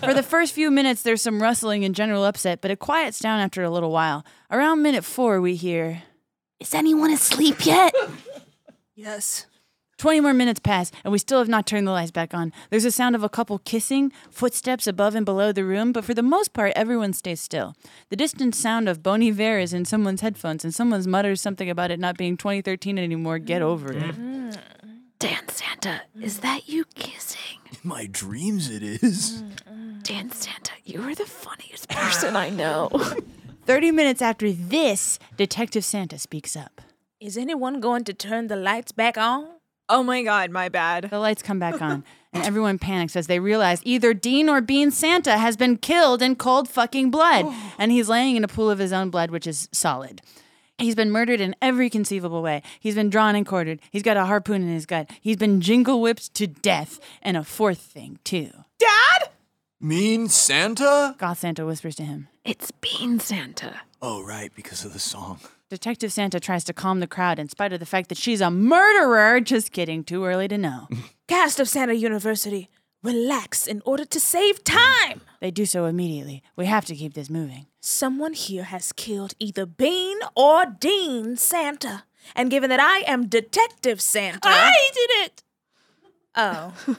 [0.00, 3.40] For the first few minutes there's some rustling and general upset, but it quiets down
[3.40, 4.24] after a little while.
[4.50, 6.02] Around minute 4 we hear
[6.60, 7.94] Is anyone asleep yet?
[8.94, 9.46] Yes.
[10.02, 12.52] 20 more minutes pass, and we still have not turned the lights back on.
[12.70, 16.12] There's a sound of a couple kissing, footsteps above and below the room, but for
[16.12, 17.76] the most part, everyone stays still.
[18.08, 21.92] The distant sound of Bon Iver is in someone's headphones, and someone mutters something about
[21.92, 23.38] it not being 2013 anymore.
[23.38, 23.66] Get mm.
[23.66, 24.02] over it.
[24.02, 24.50] Mm-hmm.
[25.20, 27.60] Dan Santa, is that you kissing?
[27.70, 29.44] In my dreams, it is.
[29.70, 30.00] Mm-hmm.
[30.00, 32.90] Dan Santa, you are the funniest person I know.
[33.66, 36.80] 30 minutes after this, Detective Santa speaks up.
[37.20, 39.61] Is anyone going to turn the lights back on?
[39.92, 41.10] Oh my god, my bad.
[41.10, 42.02] The lights come back on,
[42.32, 46.34] and everyone panics as they realize either Dean or Bean Santa has been killed in
[46.34, 47.44] cold fucking blood,
[47.78, 50.22] and he's laying in a pool of his own blood, which is solid.
[50.78, 52.62] He's been murdered in every conceivable way.
[52.80, 53.80] He's been drawn and quartered.
[53.90, 55.10] He's got a harpoon in his gut.
[55.20, 56.98] He's been jingle whipped to death.
[57.20, 58.50] And a fourth thing, too.
[58.78, 59.28] Dad?
[59.78, 61.14] Mean Santa?
[61.18, 62.28] Goth Santa whispers to him.
[62.44, 63.82] It's Bean Santa.
[64.00, 65.38] Oh, right, because of the song.
[65.72, 68.50] Detective Santa tries to calm the crowd in spite of the fact that she's a
[68.50, 69.40] murderer.
[69.40, 70.04] Just kidding.
[70.04, 70.86] Too early to know.
[71.28, 72.68] Cast of Santa University,
[73.02, 75.22] relax in order to save time.
[75.40, 76.42] They do so immediately.
[76.56, 77.68] We have to keep this moving.
[77.80, 82.04] Someone here has killed either Bean or Dean Santa.
[82.36, 84.40] And given that I am Detective Santa.
[84.50, 85.42] I did it!
[86.34, 86.74] Oh.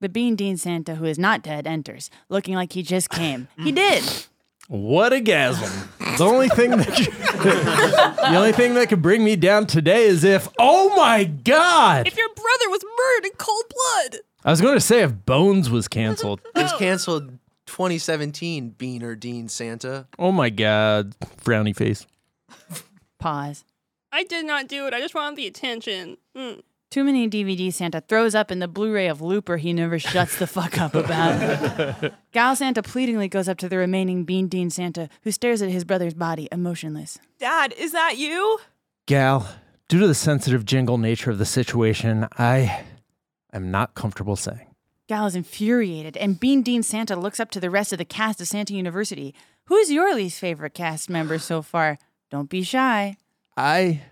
[0.00, 3.48] The Bean Dean Santa, who is not dead, enters, looking like he just came.
[3.56, 4.04] he did.
[4.68, 5.88] What a gasm.
[6.16, 6.86] The only thing that
[8.30, 12.06] the only thing that could bring me down today is if oh my god.
[12.06, 14.20] If your brother was murdered in cold blood.
[14.44, 16.40] I was going to say if Bones was canceled.
[16.54, 20.06] It was canceled 2017, Bean or Dean Santa.
[20.18, 22.06] Oh my god, frowny face.
[23.18, 23.64] Pause.
[24.12, 24.94] I did not do it.
[24.94, 26.16] I just wanted the attention.
[26.36, 26.62] Mm.
[26.90, 30.46] Too many DVD Santa throws up in the Blu-ray of Looper he never shuts the
[30.46, 32.12] fuck up about.
[32.32, 35.84] Gal Santa pleadingly goes up to the remaining Bean Dean Santa, who stares at his
[35.84, 37.18] brother's body, emotionless.
[37.40, 38.60] Dad, is that you?
[39.06, 39.48] Gal,
[39.88, 42.84] due to the sensitive jingle nature of the situation, I
[43.52, 44.68] am not comfortable saying.
[45.08, 48.40] Gal is infuriated, and Bean Dean Santa looks up to the rest of the cast
[48.40, 49.34] of Santa University.
[49.64, 51.98] Who's your least favorite cast member so far?
[52.30, 53.16] Don't be shy.
[53.56, 54.02] I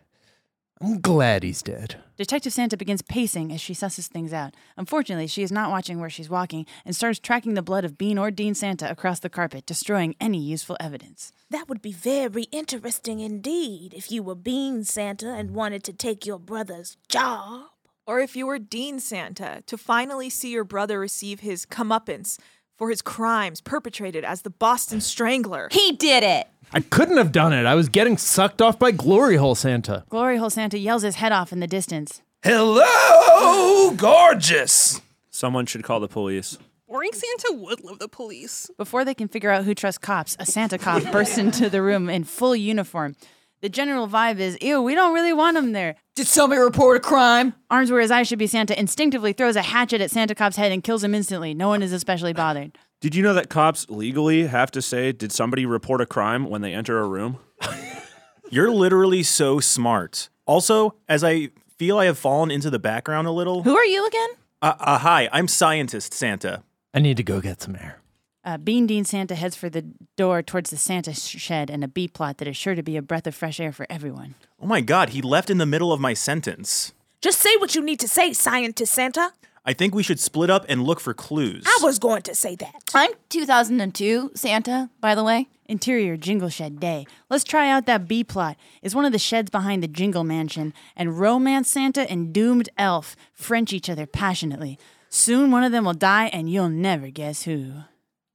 [0.80, 1.96] I'm glad he's dead.
[2.22, 4.54] Detective Santa begins pacing as she susses things out.
[4.76, 8.16] Unfortunately, she is not watching where she's walking and starts tracking the blood of Bean
[8.16, 11.32] or Dean Santa across the carpet, destroying any useful evidence.
[11.50, 16.24] That would be very interesting indeed if you were Bean Santa and wanted to take
[16.24, 17.64] your brother's job.
[18.06, 22.38] Or if you were Dean Santa, to finally see your brother receive his comeuppance
[22.82, 25.68] for his crimes perpetrated as the Boston Strangler.
[25.70, 26.48] He did it!
[26.72, 27.64] I couldn't have done it.
[27.64, 30.02] I was getting sucked off by Glory Hole Santa.
[30.08, 32.22] Glory Hole Santa yells his head off in the distance.
[32.42, 35.00] Hello, gorgeous.
[35.30, 36.58] Someone should call the police.
[36.88, 38.68] Boring Santa would love the police.
[38.76, 42.10] Before they can figure out who trusts cops, a Santa cop bursts into the room
[42.10, 43.14] in full uniform.
[43.62, 45.94] The general vibe is, ew, we don't really want him there.
[46.16, 47.54] Did somebody report a crime?
[47.70, 50.72] Arms where his eyes should be, Santa instinctively throws a hatchet at Santa Cop's head
[50.72, 51.54] and kills him instantly.
[51.54, 52.76] No one is especially bothered.
[53.00, 56.60] Did you know that cops legally have to say, Did somebody report a crime when
[56.60, 57.38] they enter a room?
[58.50, 60.28] You're literally so smart.
[60.44, 63.62] Also, as I feel I have fallen into the background a little.
[63.62, 64.30] Who are you again?
[64.60, 66.64] Uh, uh, hi, I'm Scientist Santa.
[66.92, 68.01] I need to go get some air.
[68.44, 69.84] Uh, Bean Dean Santa heads for the
[70.16, 73.02] door towards the Santa shed and a B plot that is sure to be a
[73.02, 74.34] breath of fresh air for everyone.
[74.60, 76.92] Oh my god, he left in the middle of my sentence.
[77.20, 79.32] Just say what you need to say, Scientist Santa.
[79.64, 81.62] I think we should split up and look for clues.
[81.64, 82.74] I was going to say that.
[82.92, 85.46] I'm 2002 Santa, by the way.
[85.66, 87.06] Interior Jingle Shed Day.
[87.30, 88.56] Let's try out that B plot.
[88.82, 93.14] It's one of the sheds behind the Jingle Mansion, and Romance Santa and Doomed Elf
[93.32, 94.78] French each other passionately.
[95.08, 97.84] Soon one of them will die, and you'll never guess who.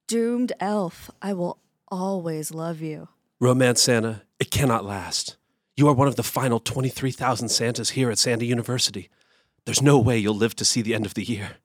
[0.08, 3.10] Doomed elf, I will always love you.
[3.42, 5.36] Romance Santa, it cannot last.
[5.76, 9.10] You are one of the final 23,000 Santas here at Santa University.
[9.66, 11.58] There's no way you'll live to see the end of the year.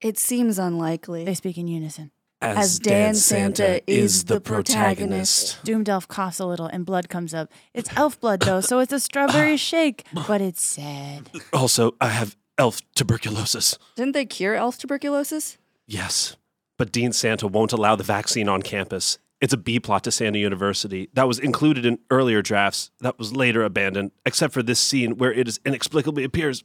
[0.00, 1.26] It seems unlikely.
[1.26, 2.12] They speak in unison.
[2.40, 5.62] As, Dan, Santa, is the protagonist.
[5.62, 7.50] Doomed Elf coughs a little, and blood comes up.
[7.74, 11.30] It's elf blood, though, so it's a strawberry shake, but it's sad.
[11.52, 13.78] Also, I have elf tuberculosis.
[13.96, 15.58] Didn't they cure elf tuberculosis?
[15.86, 16.36] Yes,
[16.76, 19.18] but Dean Santa won't allow the vaccine on campus.
[19.40, 23.36] It's a B plot to Santa University that was included in earlier drafts that was
[23.36, 26.64] later abandoned, except for this scene where it is inexplicably appears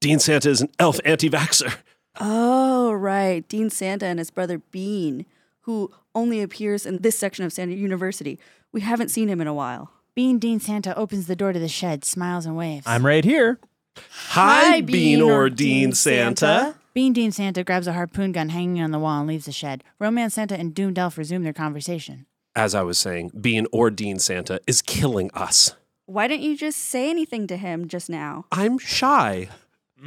[0.00, 1.74] Dean Santa is an elf anti vaxxer.
[2.20, 3.46] Oh, right.
[3.48, 5.24] Dean Santa and his brother Bean,
[5.62, 8.38] who only appears in this section of Santa University.
[8.70, 9.90] We haven't seen him in a while.
[10.14, 12.86] Bean Dean Santa opens the door to the shed, smiles and waves.
[12.86, 13.58] I'm right here.
[14.30, 16.74] Hi, Bean or Dean Santa.
[16.94, 19.82] Bean Dean Santa grabs a harpoon gun hanging on the wall and leaves the shed.
[19.98, 22.26] Romance Santa and Doomed Elf resume their conversation.
[22.54, 25.74] As I was saying, Bean or Dean Santa is killing us.
[26.04, 28.44] Why didn't you just say anything to him just now?
[28.52, 29.48] I'm shy.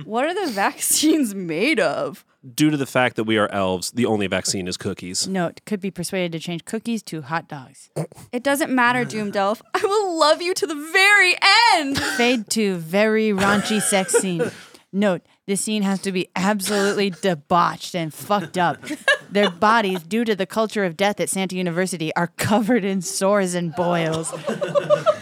[0.04, 2.24] What are the vaccines made of?
[2.54, 5.28] Due to the fact that we are elves, the only vaccine is cookies.
[5.28, 7.89] Note, could be persuaded to change cookies to hot dogs.
[8.32, 9.63] It doesn't matter, Doomed Elf.
[9.74, 11.34] I will love you to the very
[11.74, 11.98] end.
[11.98, 14.52] Fade to very raunchy sex scene.
[14.93, 18.84] Note, this scene has to be absolutely debauched and fucked up.
[19.29, 23.53] Their bodies, due to the culture of death at Santa University, are covered in sores
[23.53, 24.34] and boils.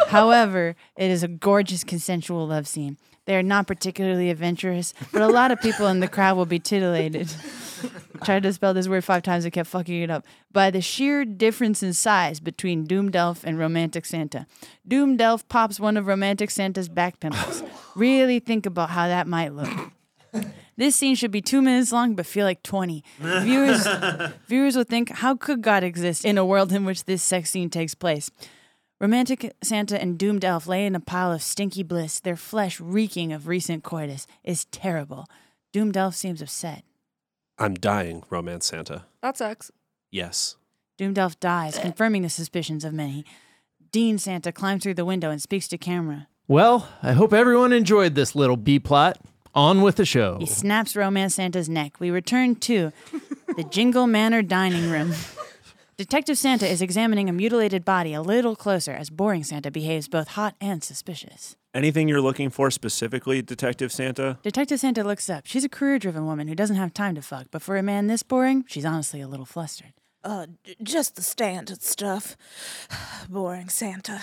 [0.07, 2.97] However, it is a gorgeous consensual love scene.
[3.25, 6.59] They are not particularly adventurous, but a lot of people in the crowd will be
[6.59, 7.33] titillated.
[8.23, 10.25] Tried to spell this word five times and kept fucking it up.
[10.51, 14.45] By the sheer difference in size between Doomed Elf and Romantic Santa.
[14.87, 17.63] Doomed Elf pops one of Romantic Santa's back pimples.
[17.95, 19.91] Really think about how that might look.
[20.75, 23.03] This scene should be two minutes long, but feel like 20.
[23.19, 23.87] Viewers,
[24.47, 27.69] viewers will think, how could God exist in a world in which this sex scene
[27.69, 28.31] takes place?
[28.99, 33.31] Romantic Santa and Doomed Elf lay in a pile of stinky bliss, their flesh reeking
[33.31, 34.25] of recent coitus.
[34.43, 35.27] is terrible.
[35.73, 36.83] Doomed Elf seems upset.
[37.59, 39.05] I'm dying, Romance Santa.
[39.21, 39.71] That sucks.
[40.09, 40.55] Yes.
[40.97, 43.25] Doomed Elf dies, confirming the suspicions of many.
[43.91, 46.27] Dean Santa climbs through the window and speaks to camera.
[46.47, 49.19] Well, I hope everyone enjoyed this little B plot.
[49.55, 50.37] On with the show.
[50.39, 51.99] He snaps Romance Santa's neck.
[51.99, 52.91] We return to
[53.55, 55.13] the Jingle Manor dining room.
[55.97, 60.29] Detective Santa is examining a mutilated body a little closer as Boring Santa behaves both
[60.29, 61.55] hot and suspicious.
[61.75, 64.39] Anything you're looking for specifically, Detective Santa?
[64.41, 65.45] Detective Santa looks up.
[65.45, 68.07] She's a career driven woman who doesn't have time to fuck, but for a man
[68.07, 69.93] this boring, she's honestly a little flustered.
[70.23, 72.37] Uh, j- just the standard stuff.
[73.29, 74.21] Boring Santa.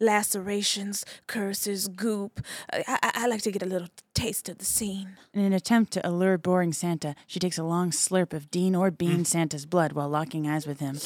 [0.00, 2.40] Lacerations, curses, goop.
[2.72, 5.16] I-, I-, I like to get a little taste of the scene.
[5.32, 8.90] In an attempt to allure Boring Santa, she takes a long slurp of Dean or
[8.90, 9.26] Bean mm.
[9.26, 10.98] Santa's blood while locking eyes with him.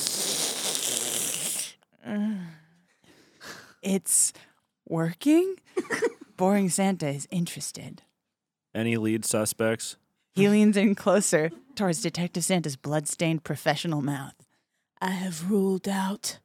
[3.83, 4.33] It's
[4.89, 5.57] working?
[6.37, 8.03] Boring Santa is interested.
[8.75, 9.97] Any lead suspects?
[10.33, 14.35] He leans in closer towards Detective Santa's blood-stained professional mouth.
[15.01, 16.39] I have ruled out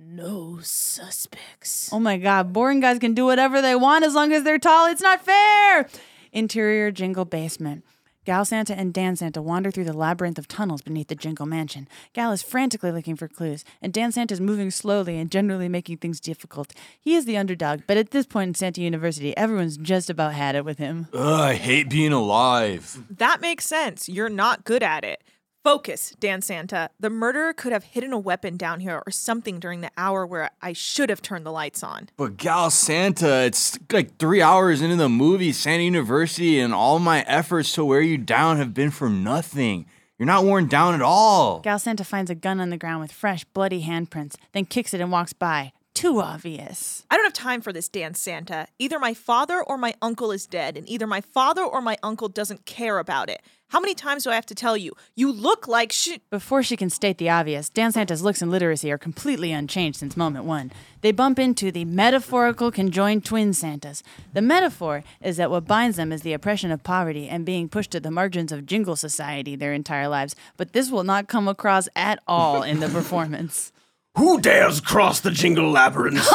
[0.00, 1.90] no suspects.
[1.92, 4.86] Oh my god, boring guys can do whatever they want as long as they're tall.
[4.86, 5.88] It's not fair.
[6.32, 7.84] Interior Jingle basement.
[8.26, 11.88] Gal Santa and Dan Santa wander through the labyrinth of tunnels beneath the Jingle mansion.
[12.12, 15.96] Gal is frantically looking for clues, and Dan Santa is moving slowly and generally making
[15.96, 16.74] things difficult.
[17.00, 20.54] He is the underdog, but at this point in Santa University, everyone's just about had
[20.54, 21.08] it with him.
[21.14, 22.98] Ugh, I hate being alive.
[23.10, 24.08] That makes sense.
[24.08, 25.24] You're not good at it.
[25.62, 26.88] Focus, Dan Santa.
[26.98, 30.50] The murderer could have hidden a weapon down here or something during the hour where
[30.62, 32.08] I should have turned the lights on.
[32.16, 37.22] But Gal Santa, it's like three hours into the movie, Santa University, and all my
[37.26, 39.84] efforts to wear you down have been for nothing.
[40.18, 41.60] You're not worn down at all.
[41.60, 45.00] Gal Santa finds a gun on the ground with fresh, bloody handprints, then kicks it
[45.00, 45.72] and walks by.
[45.94, 47.04] Too obvious.
[47.10, 48.68] I don't have time for this, Dan Santa.
[48.78, 52.28] Either my father or my uncle is dead, and either my father or my uncle
[52.28, 53.42] doesn't care about it.
[53.68, 54.94] How many times do I have to tell you?
[55.14, 56.18] You look like sh.
[56.30, 60.16] Before she can state the obvious, Dan Santa's looks and literacy are completely unchanged since
[60.16, 60.72] moment one.
[61.02, 64.02] They bump into the metaphorical conjoined twin Santas.
[64.32, 67.92] The metaphor is that what binds them is the oppression of poverty and being pushed
[67.92, 71.88] to the margins of jingle society their entire lives, but this will not come across
[71.94, 73.70] at all in the performance.
[74.16, 76.16] Who dares cross the jingle labyrinth?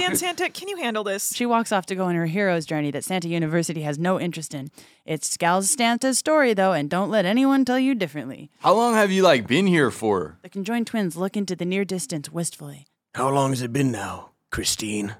[0.00, 1.32] Dan Santa, can you handle this?
[1.34, 4.54] She walks off to go on her hero's journey that Santa University has no interest
[4.54, 4.70] in.
[5.04, 8.50] It's Gal Santa's story, though, and don't let anyone tell you differently.
[8.60, 10.38] How long have you like been here for?
[10.42, 12.86] The conjoined twins look into the near distance wistfully.
[13.14, 15.16] How long has it been now, Christine?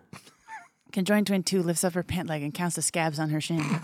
[0.93, 3.81] Conjoined twin two lifts up her pant leg and counts the scabs on her shin.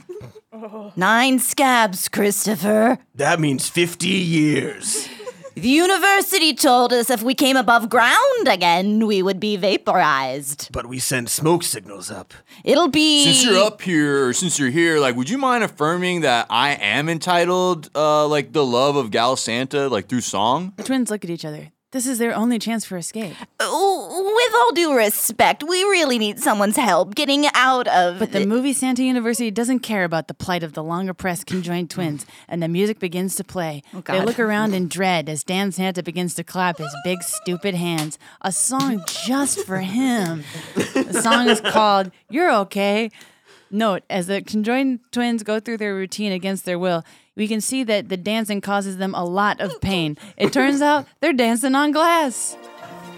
[0.97, 2.99] Nine scabs, Christopher.
[3.15, 5.09] That means 50 years.
[5.57, 10.69] The university told us if we came above ground again, we would be vaporized.
[10.71, 12.35] But we sent smoke signals up.
[12.63, 13.25] It'll be.
[13.25, 16.73] Since you're up here, or since you're here, like, would you mind affirming that I
[16.75, 20.75] am entitled, uh, like the love of Gal Santa, like through song?
[20.77, 21.73] The twins look at each other.
[21.97, 23.35] This is their only chance for escape.
[23.59, 28.19] Oh, With all due respect, we really need someone's help getting out of.
[28.19, 31.89] But the movie Santa University doesn't care about the plight of the long oppressed conjoined
[31.89, 33.83] twins, and the music begins to play.
[33.95, 37.75] Oh, they look around in dread as Dan Santa begins to clap his big, stupid
[37.75, 38.19] hands.
[38.43, 40.45] A song just for him.
[40.75, 43.11] The song is called You're Okay.
[43.71, 47.05] Note, as the conjoined twins go through their routine against their will,
[47.37, 50.17] we can see that the dancing causes them a lot of pain.
[50.37, 52.57] It turns out they're dancing on glass.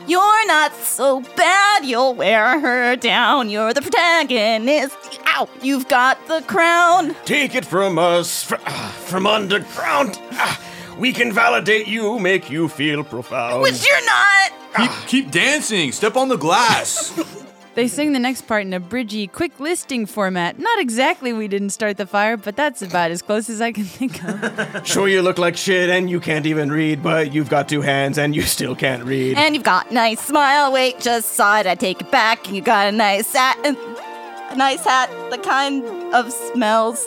[0.08, 3.50] You're not so bad, you'll wear her down.
[3.50, 4.96] You're the protagonist.
[5.26, 7.14] Ow, you've got the crown.
[7.26, 10.18] Take it from us, fr- ah, from underground.
[10.32, 10.58] Ah,
[10.98, 13.60] we can validate you, make you feel profound.
[13.62, 14.52] Which you're not.
[14.76, 15.92] Keep, keep dancing.
[15.92, 17.12] Step on the glass.
[17.74, 20.58] They sing the next part in a bridgy, quick listing format.
[20.58, 23.84] Not exactly we didn't start the fire, but that's about as close as I can
[23.84, 24.38] think of.
[24.86, 28.18] Sure, you look like shit and you can't even read, but you've got two hands
[28.18, 29.36] and you still can't read.
[29.36, 30.72] And you've got a nice smile.
[30.72, 31.66] Wait, just saw it.
[31.66, 32.50] I take it back.
[32.50, 33.58] You got a nice hat.
[34.50, 35.10] A nice hat.
[35.30, 37.06] The kind of smells.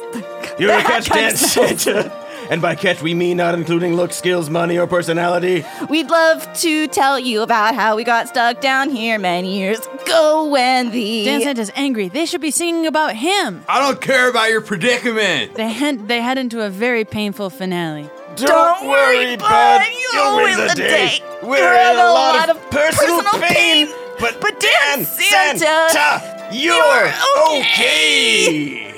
[0.59, 1.82] You're a catch kind of dance smells.
[1.82, 2.18] Santa.
[2.52, 5.64] And by catch, we mean not including looks, skills, money, or personality.
[5.89, 10.49] We'd love to tell you about how we got stuck down here many years ago
[10.49, 12.10] when the Dan Santa's angry.
[12.10, 13.64] They should be singing about him.
[13.70, 15.56] I don't care about your predicament.
[15.56, 18.10] They head, they head into a very painful finale.
[18.36, 19.82] Don't worry, bud.
[20.14, 21.20] You'll win the day.
[21.41, 23.88] We're in a lot of personal pain,
[24.20, 27.14] but, but Dan Santa, Santa, you're
[27.60, 28.90] okay.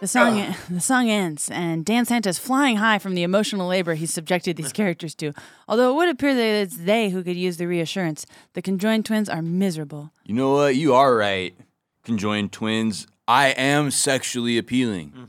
[0.00, 4.14] The song the song ends, and Dan Santa's flying high from the emotional labor he's
[4.14, 5.32] subjected these characters to.
[5.66, 9.28] Although it would appear that it's they who could use the reassurance, the conjoined twins
[9.28, 10.12] are miserable.
[10.24, 10.76] You know what?
[10.76, 11.56] You are right.
[12.04, 13.08] Conjoined twins.
[13.26, 15.12] I am sexually appealing.
[15.16, 15.28] Mm.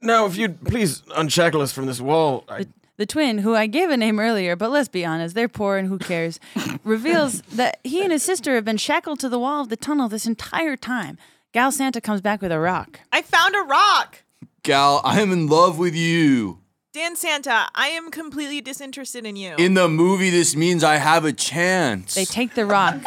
[0.00, 2.44] Now, if you'd please unshackle us from this wall.
[2.48, 5.76] I, The twin, who I gave a name earlier, but let's be honest, they're poor
[5.76, 6.40] and who cares,
[6.84, 10.08] reveals that he and his sister have been shackled to the wall of the tunnel
[10.08, 11.18] this entire time.
[11.58, 13.00] Gal Santa comes back with a rock.
[13.10, 14.22] I found a rock.
[14.62, 16.60] Gal, I am in love with you.
[16.92, 19.56] Dan Santa, I am completely disinterested in you.
[19.58, 22.14] In the movie, this means I have a chance.
[22.14, 23.02] They take the rock.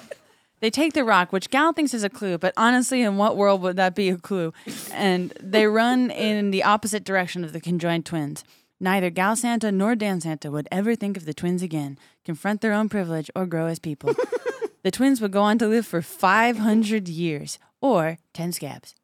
[0.60, 3.62] they take the rock, which Gal thinks is a clue, but honestly, in what world
[3.62, 4.52] would that be a clue?
[4.92, 8.44] And they run in the opposite direction of the conjoined twins.
[8.78, 12.74] Neither Gal Santa nor Dan Santa would ever think of the twins again, confront their
[12.74, 14.12] own privilege, or grow as people.
[14.82, 18.94] the twins would go on to live for 500 years, or 10 scabs.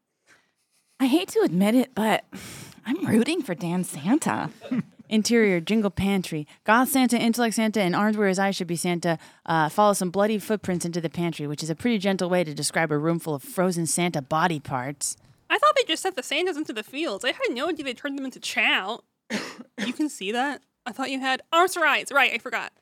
[1.01, 2.25] I hate to admit it, but
[2.87, 4.51] I'm rooting for Dan Santa.
[5.09, 6.47] Interior, Jingle Pantry.
[6.65, 10.11] Goth Santa, Intellect Santa, and Armed Where His Eyes Should Be Santa uh, follow some
[10.11, 13.19] bloody footprints into the pantry, which is a pretty gentle way to describe a room
[13.19, 15.17] full of frozen Santa body parts.
[15.51, 17.27] I thought they just sent the Santas into the fields.
[17.27, 19.01] I had no idea they turned them into chow.
[19.85, 20.63] you can see that?
[20.87, 22.07] I thought you had arms for eyes.
[22.11, 22.73] Right, I forgot.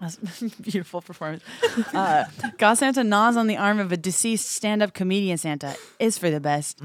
[0.00, 0.16] That's
[0.60, 1.42] beautiful performance.
[1.92, 2.24] Uh,
[2.58, 5.76] Goth Santa gnaws on the arm of a deceased stand-up comedian Santa.
[5.98, 6.80] Is for the best.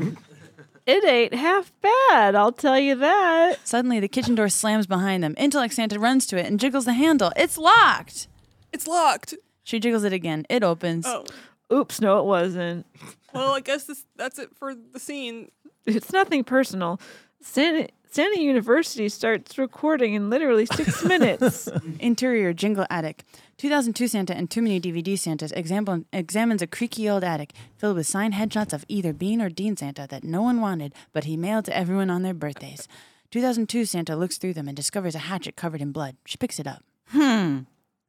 [0.86, 3.58] It ain't half bad, I'll tell you that.
[3.64, 5.34] Suddenly, the kitchen door slams behind them.
[5.38, 7.32] Intellect Santa runs to it and jiggles the handle.
[7.36, 8.28] It's locked.
[8.74, 9.34] It's locked.
[9.64, 10.46] She jiggles it again.
[10.50, 11.06] It opens.
[11.08, 11.24] Oh.
[11.72, 12.86] Oops, no, it wasn't.
[13.34, 15.50] Well, I guess this, that's it for the scene.
[15.86, 17.00] It's nothing personal.
[17.42, 21.68] Santa, Santa University starts recording in literally six minutes.
[22.00, 23.24] Interior Jingle Attic.
[23.58, 28.06] 2002 Santa and Too Many DVD Santas example, examines a creaky old attic filled with
[28.06, 31.66] signed headshots of either Bean or Dean Santa that no one wanted, but he mailed
[31.66, 32.88] to everyone on their birthdays.
[33.32, 36.16] 2002 Santa looks through them and discovers a hatchet covered in blood.
[36.24, 36.84] She picks it up.
[37.08, 37.62] Hmm.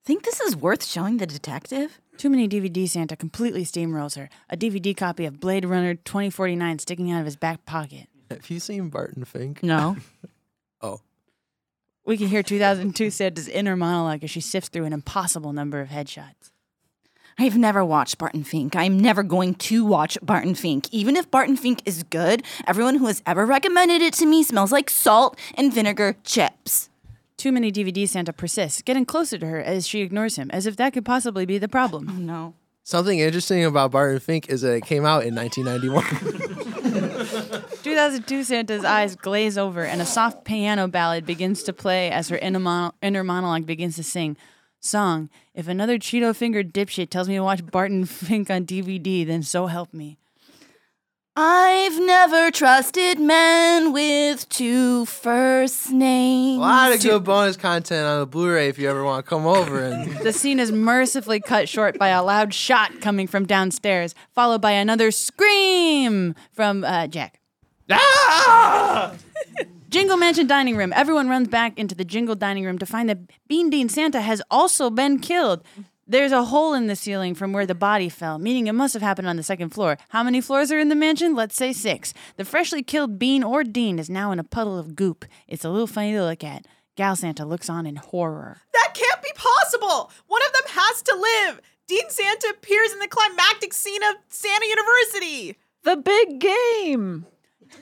[0.05, 1.99] Think this is worth showing the detective?
[2.19, 7.11] Too Many DVD Santa completely steamrolls her, a DVD copy of Blade Runner 2049 sticking
[7.11, 8.09] out of his back pocket.
[8.31, 9.63] Have you seen Barton Fink?
[9.63, 9.97] No.
[10.83, 11.01] Oh.
[12.05, 15.89] We can hear 2002 Santa's inner monologue as she sifts through an impossible number of
[15.89, 16.51] headshots.
[17.39, 18.77] I've never watched Barton Fink.
[18.77, 20.89] I'm never going to watch Barton Fink.
[20.93, 24.73] Even if Barton Fink is good, everyone who has ever recommended it to me smells
[24.73, 26.91] like salt and vinegar chips.
[27.39, 30.77] Too many DVD Santa persists, getting closer to her as she ignores him, as if
[30.77, 32.09] that could possibly be the problem.
[32.11, 32.55] Oh no.
[32.85, 36.43] Something interesting about Barton Fink is that it came out in 1991.
[37.83, 42.37] 2002 Santa's eyes glaze over, and a soft piano ballad begins to play as her
[42.39, 44.37] inner, mon- inner monologue begins to sing.
[44.81, 49.43] Song, if another Cheeto fingered dipshit tells me to watch Barton Fink on DVD, then
[49.43, 50.19] so help me.
[51.37, 56.59] I've never trusted men with two first names.
[56.59, 59.45] A lot of good bonus content on the Blu-ray if you ever want to come
[59.45, 64.15] over and The scene is mercifully cut short by a loud shot coming from downstairs,
[64.33, 67.41] followed by another scream from uh, Jack.
[67.91, 69.15] Ah!
[69.89, 70.93] Jingle Mansion dining room.
[70.95, 73.19] Everyone runs back into the Jingle dining room to find that
[73.49, 75.63] Bean Dean Santa has also been killed.
[76.07, 79.03] There's a hole in the ceiling from where the body fell, meaning it must have
[79.03, 79.97] happened on the second floor.
[80.11, 81.35] How many floors are in the mansion?
[81.35, 82.13] Let's say six.
[82.37, 85.25] The freshly killed Bean or Dean is now in a puddle of goop.
[85.49, 86.67] It's a little funny to look at.
[86.97, 88.59] Gal Santa looks on in horror.
[88.73, 90.11] That can't be possible.
[90.27, 91.61] One of them has to live.
[91.87, 95.57] Dean Santa appears in the climactic scene of Santa University.
[95.85, 97.27] the big game.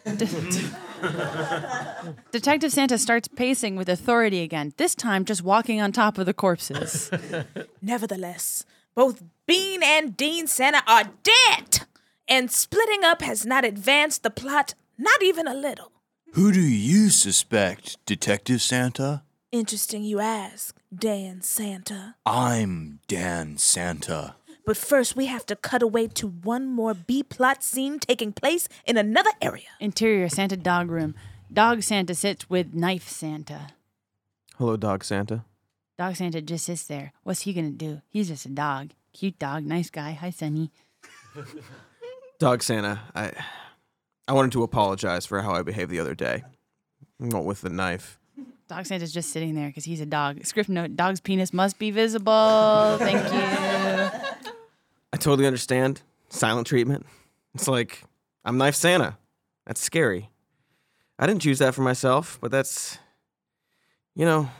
[2.32, 6.34] Detective Santa starts pacing with authority again, this time just walking on top of the
[6.34, 7.10] corpses.
[7.82, 8.64] Nevertheless,
[8.94, 11.86] both Bean and Dean Santa are dead,
[12.28, 15.92] and splitting up has not advanced the plot, not even a little.
[16.32, 19.22] Who do you suspect, Detective Santa?
[19.50, 22.16] Interesting you ask, Dan Santa.
[22.24, 24.36] I'm Dan Santa.
[24.64, 28.68] But first, we have to cut away to one more B plot scene taking place
[28.86, 29.68] in another area.
[29.80, 31.14] Interior Santa dog room.
[31.52, 33.72] Dog Santa sits with Knife Santa.
[34.56, 35.44] Hello, Dog Santa.
[35.98, 37.12] Dog Santa just sits there.
[37.24, 38.00] What's he gonna do?
[38.08, 38.90] He's just a dog.
[39.12, 40.12] Cute dog, nice guy.
[40.12, 40.70] Hi, Sunny.
[42.38, 43.32] Dog Santa, I
[44.26, 46.44] I wanted to apologize for how I behaved the other day.
[47.18, 48.18] What with the knife.
[48.68, 50.44] Dog Santa's just sitting there because he's a dog.
[50.46, 52.96] Script note: Dog's penis must be visible.
[52.98, 54.20] Thank you.
[55.22, 56.02] Totally understand.
[56.28, 57.06] Silent treatment.
[57.54, 58.02] It's like
[58.44, 59.18] I'm Knife Santa.
[59.66, 60.30] That's scary.
[61.18, 62.98] I didn't choose that for myself, but that's
[64.14, 64.50] you know,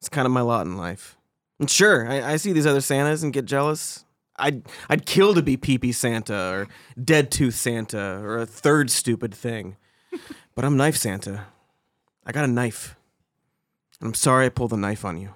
[0.00, 1.16] it's kind of my lot in life.
[1.58, 4.04] And sure, I, I see these other Santas and get jealous.
[4.36, 6.68] I'd I'd kill to be Pee Pee Santa or
[7.02, 9.76] Dead Tooth Santa or a third stupid thing.
[10.54, 11.46] but I'm Knife Santa.
[12.26, 12.96] I got a knife.
[14.00, 15.34] I'm sorry I pulled the knife on you.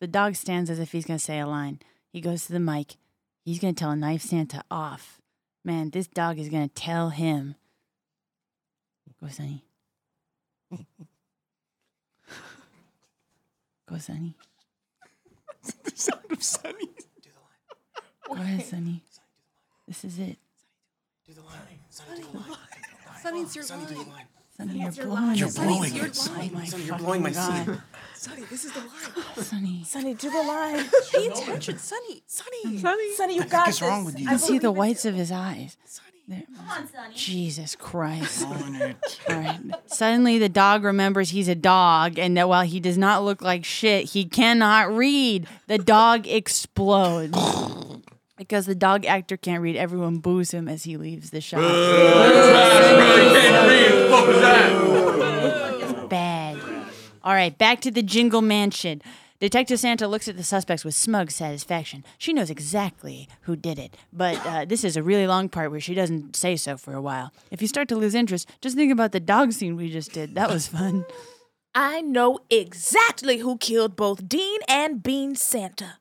[0.00, 1.78] The dog stands as if he's gonna say a line.
[2.12, 2.96] He goes to the mic.
[3.44, 5.20] He's gonna tell a Knife Santa off.
[5.64, 7.56] Man, this dog is gonna tell him.
[9.20, 9.64] Go, Sunny.
[13.88, 14.34] Go, Sunny.
[15.84, 16.88] the sound of Sunny.
[18.26, 19.02] Go ahead, Sunny.
[19.86, 20.38] This is it.
[21.26, 21.80] Sunny's your line.
[23.20, 24.26] Sunny, you're It's your blowing line.
[24.68, 24.96] It.
[24.96, 26.18] You're blowing Sunny, it.
[26.28, 27.66] Oh my Sunny, you're blowing my God.
[27.66, 27.82] scene.
[28.14, 29.36] Sunny, this is the line.
[29.36, 29.84] Sunny.
[29.84, 30.84] Sunny, do the line.
[31.12, 32.22] Pay attention, Sunny.
[32.26, 32.78] Sunny.
[32.78, 33.14] Sunny.
[33.14, 33.80] Sunny, you got this.
[33.80, 35.76] You can see the whites of his eyes.
[36.28, 36.42] There-
[37.14, 38.46] Jesus Christ.
[38.46, 38.54] All
[39.28, 39.58] right.
[39.86, 43.64] Suddenly, the dog remembers he's a dog and that while he does not look like
[43.64, 45.48] shit, he cannot read.
[45.66, 47.36] The dog explodes.
[48.40, 51.60] Because the dog actor can't read, everyone boos him as he leaves the shot.
[56.08, 56.58] Bad.
[57.22, 59.02] All right, back to the Jingle Mansion.
[59.40, 62.02] Detective Santa looks at the suspects with smug satisfaction.
[62.16, 65.78] She knows exactly who did it, but uh, this is a really long part where
[65.78, 67.34] she doesn't say so for a while.
[67.50, 70.34] If you start to lose interest, just think about the dog scene we just did.
[70.34, 71.04] That was fun.
[71.74, 75.98] I know exactly who killed both Dean and Bean Santa.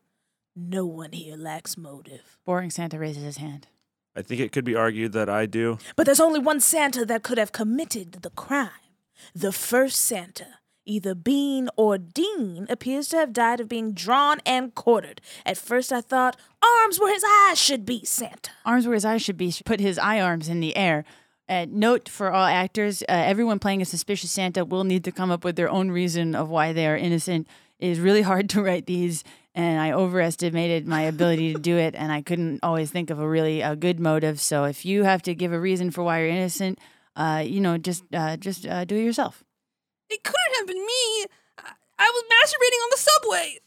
[0.61, 2.37] No one here lacks motive.
[2.45, 3.67] Boring Santa raises his hand.
[4.13, 5.77] I think it could be argued that I do.
[5.95, 8.69] But there's only one Santa that could have committed the crime.
[9.33, 14.75] The first Santa, either Bean or Dean, appears to have died of being drawn and
[14.75, 15.21] quartered.
[15.45, 18.51] At first, I thought arms where his eyes should be, Santa.
[18.65, 21.05] Arms where his eyes should be, put his eye arms in the air.
[21.47, 25.31] Uh, note for all actors: uh, everyone playing a suspicious Santa will need to come
[25.31, 27.47] up with their own reason of why they are innocent.
[27.79, 29.23] It is really hard to write these,
[29.55, 33.27] and I overestimated my ability to do it, and I couldn't always think of a
[33.27, 34.39] really a good motive.
[34.39, 36.79] So if you have to give a reason for why you're innocent,
[37.15, 39.43] uh, you know, just uh, just uh, do it yourself.
[40.09, 41.25] It couldn't have been me.
[41.57, 43.59] I, I was masturbating on the subway.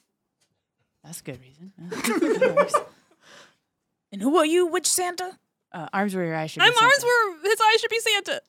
[1.04, 2.84] That's a good reason.
[4.12, 5.38] And who are you, which Santa?
[5.72, 6.66] Uh, arms where your eyes should be.
[6.66, 6.84] I'm Santa.
[6.84, 8.42] arms where his eyes should be Santa.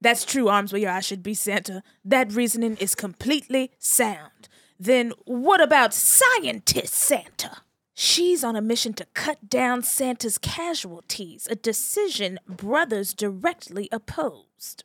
[0.00, 1.82] That's true, arms where your eyes should be, Santa.
[2.04, 4.48] That reasoning is completely sound.
[4.80, 7.58] Then what about scientist Santa?
[7.94, 14.84] She's on a mission to cut down Santa's casualties, a decision brothers directly opposed.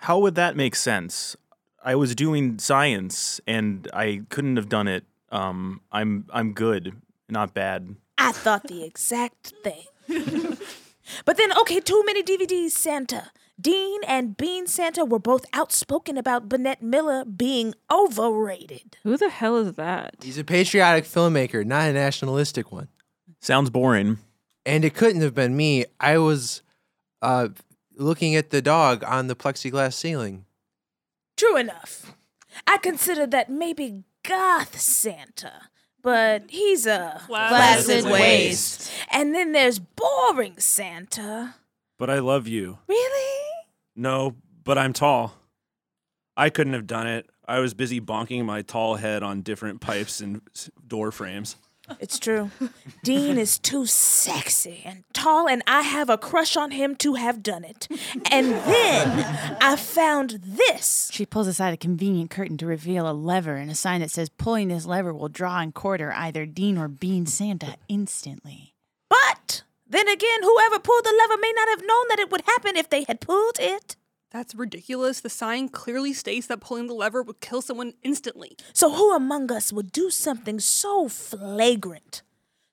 [0.00, 1.36] How would that make sense?
[1.84, 5.04] I was doing science and I couldn't have done it.
[5.30, 6.96] Um, I'm I'm good,
[7.28, 7.96] not bad.
[8.16, 9.84] I thought the exact thing.
[11.26, 13.30] but then, okay, too many DVDs, Santa.
[13.60, 18.98] Dean and Bean Santa were both outspoken about Bennett Miller being overrated.
[19.02, 20.16] Who the hell is that?
[20.22, 22.88] He's a patriotic filmmaker, not a nationalistic one.
[23.40, 24.18] Sounds boring.
[24.66, 25.86] And it couldn't have been me.
[26.00, 26.62] I was
[27.22, 27.48] uh,
[27.96, 30.44] looking at the dog on the plexiglass ceiling.
[31.36, 32.14] True enough.
[32.66, 35.68] I considered that maybe goth Santa,
[36.02, 38.90] but he's a Placid waste.
[39.10, 41.54] And then there's boring Santa.
[41.98, 42.78] But I love you.
[42.88, 43.45] Really?
[43.96, 45.34] No, but I'm tall.
[46.36, 47.30] I couldn't have done it.
[47.48, 50.42] I was busy bonking my tall head on different pipes and
[50.86, 51.56] door frames.
[52.00, 52.50] It's true.
[53.04, 57.42] Dean is too sexy and tall, and I have a crush on him to have
[57.44, 57.86] done it.
[58.30, 61.10] And then I found this.
[61.12, 64.28] She pulls aside a convenient curtain to reveal a lever and a sign that says
[64.28, 68.75] pulling this lever will draw and quarter either Dean or Bean Santa instantly.
[69.88, 72.90] Then again, whoever pulled the lever may not have known that it would happen if
[72.90, 73.96] they had pulled it.
[74.32, 75.20] That's ridiculous.
[75.20, 78.56] The sign clearly states that pulling the lever would kill someone instantly.
[78.72, 82.22] So, who among us would do something so flagrant,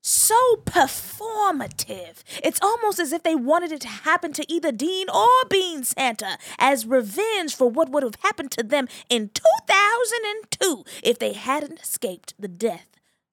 [0.02, 0.36] so
[0.66, 2.24] performative?
[2.44, 6.40] It's almost as if they wanted it to happen to either Dean or Bean Santa
[6.58, 12.34] as revenge for what would have happened to them in 2002 if they hadn't escaped
[12.40, 12.90] the death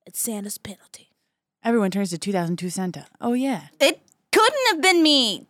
[0.07, 1.10] at Santa's penalty.
[1.63, 3.07] Everyone turns to 2002 Santa.
[3.21, 3.69] Oh, yeah.
[3.81, 4.01] It
[4.33, 5.47] couldn't have been me.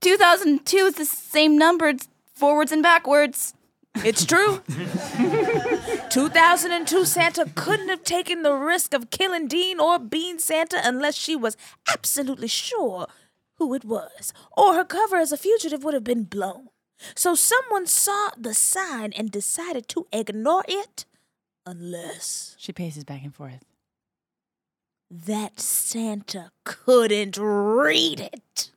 [0.00, 3.54] 2002 is the same number, it's forwards and backwards.
[4.04, 4.60] It's true.
[6.10, 11.34] 2002 Santa couldn't have taken the risk of killing Dean or Bean Santa unless she
[11.34, 11.56] was
[11.90, 13.06] absolutely sure
[13.54, 16.68] who it was, or her cover as a fugitive would have been blown.
[17.14, 21.06] So someone saw the sign and decided to ignore it,
[21.64, 23.64] unless She paces back and forth.
[25.10, 28.70] That Santa couldn't read it.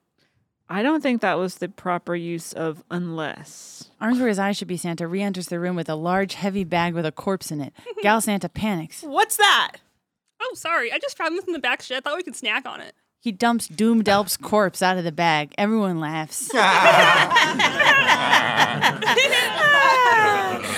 [0.70, 3.90] I don't think that was the proper use of unless.
[4.00, 6.64] Arms where his eyes should be, Santa re enters the room with a large, heavy
[6.64, 7.74] bag with a corpse in it.
[8.04, 9.02] Gal Santa panics.
[9.02, 9.78] What's that?
[10.40, 10.94] Oh, sorry.
[10.94, 11.98] I just found this in the back shed.
[11.98, 12.94] I thought we could snack on it.
[13.20, 15.54] He dumps Doomed Elf's corpse out of the bag.
[15.58, 16.50] Everyone laughs.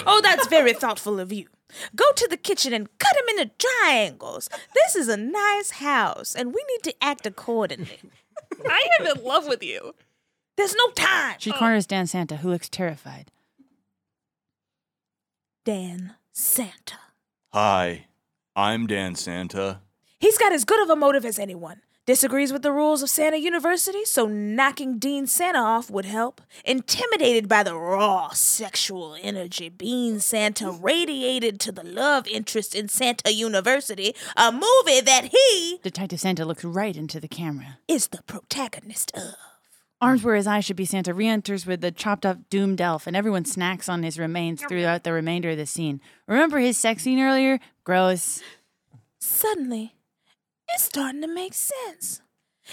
[0.07, 1.47] oh, that's very thoughtful of you.
[1.95, 4.49] Go to the kitchen and cut him into triangles.
[4.73, 7.99] This is a nice house, and we need to act accordingly.
[8.69, 9.95] I am in love with you.
[10.57, 11.35] There's no time.
[11.39, 13.31] She corners Dan Santa, who looks terrified.
[15.63, 16.99] Dan Santa.
[17.53, 18.07] Hi,
[18.55, 19.81] I'm Dan Santa.
[20.19, 21.81] He's got as good of a motive as anyone.
[22.07, 26.41] Disagrees with the rules of Santa University, so knocking Dean Santa off would help.
[26.65, 33.31] Intimidated by the raw sexual energy Bean Santa radiated to the love interest in Santa
[33.31, 37.77] University, a movie that he Detective Santa looks right into the camera.
[37.87, 39.35] is the protagonist of.
[40.01, 43.05] Arms where his eyes should be, Santa re enters with the chopped up doomed elf,
[43.05, 46.01] and everyone snacks on his remains throughout the remainder of the scene.
[46.25, 47.59] Remember his sex scene earlier?
[47.83, 48.41] Gross.
[49.19, 49.93] Suddenly,
[50.73, 52.21] it's starting to make sense.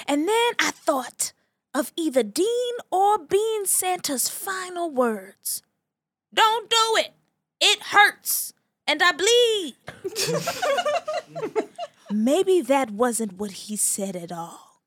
[0.07, 1.33] And then I thought
[1.75, 5.63] of either Dean or Bean Santa's final words
[6.33, 7.13] Don't do it!
[7.61, 8.53] It hurts!
[8.87, 9.75] And I bleed!
[12.11, 14.81] Maybe that wasn't what he said at all.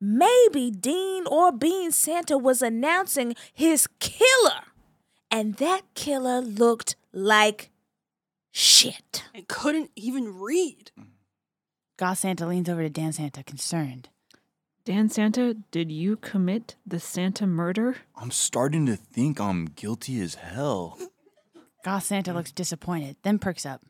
[0.00, 4.62] Maybe Dean or Bean Santa was announcing his killer,
[5.30, 7.70] and that killer looked like
[8.52, 9.24] shit.
[9.34, 10.92] And couldn't even read.
[10.98, 11.15] Mm-hmm.
[11.96, 14.08] Goth Santa leans over to Dan Santa, concerned.
[14.84, 17.96] Dan Santa, did you commit the Santa murder?
[18.16, 20.98] I'm starting to think I'm guilty as hell.
[21.84, 23.82] Goth Santa looks disappointed, then perks up.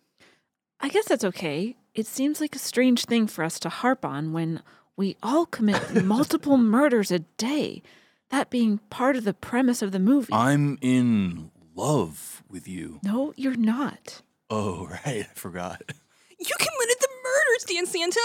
[0.81, 1.77] I guess that's okay.
[1.95, 4.63] It seems like a strange thing for us to harp on when
[4.97, 7.83] we all commit multiple murders a day.
[8.31, 10.33] That being part of the premise of the movie.
[10.33, 13.01] I'm in love with you.
[13.03, 14.23] no, you're not.
[14.49, 15.27] Oh, right.
[15.29, 15.83] I forgot.
[16.39, 16.96] You committed
[17.65, 18.21] the murders, Dan Santa.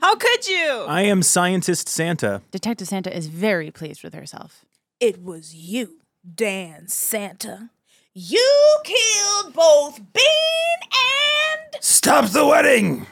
[0.00, 0.84] How could you?
[0.88, 2.42] I am Scientist Santa.
[2.50, 4.64] Detective Santa is very pleased with herself.
[5.00, 6.00] It was you,
[6.34, 7.70] Dan Santa.
[8.14, 11.82] You killed both Bean and.
[11.82, 13.06] Stop the wedding!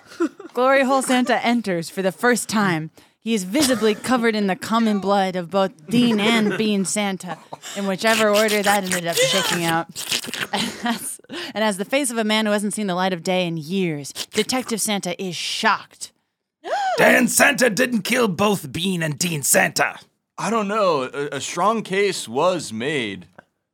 [0.53, 2.91] Glory Hole Santa enters for the first time.
[3.27, 7.37] He is visibly covered in the common blood of both Dean and Bean Santa,
[7.75, 9.89] in whichever order that ended up shaking out.
[10.53, 11.21] And as,
[11.53, 13.57] and as the face of a man who hasn't seen the light of day in
[13.57, 16.13] years, Detective Santa is shocked.
[16.99, 19.99] Dan Santa didn't kill both Bean and Dean Santa.
[20.39, 21.11] I don't know.
[21.13, 23.27] A, a strong case was made.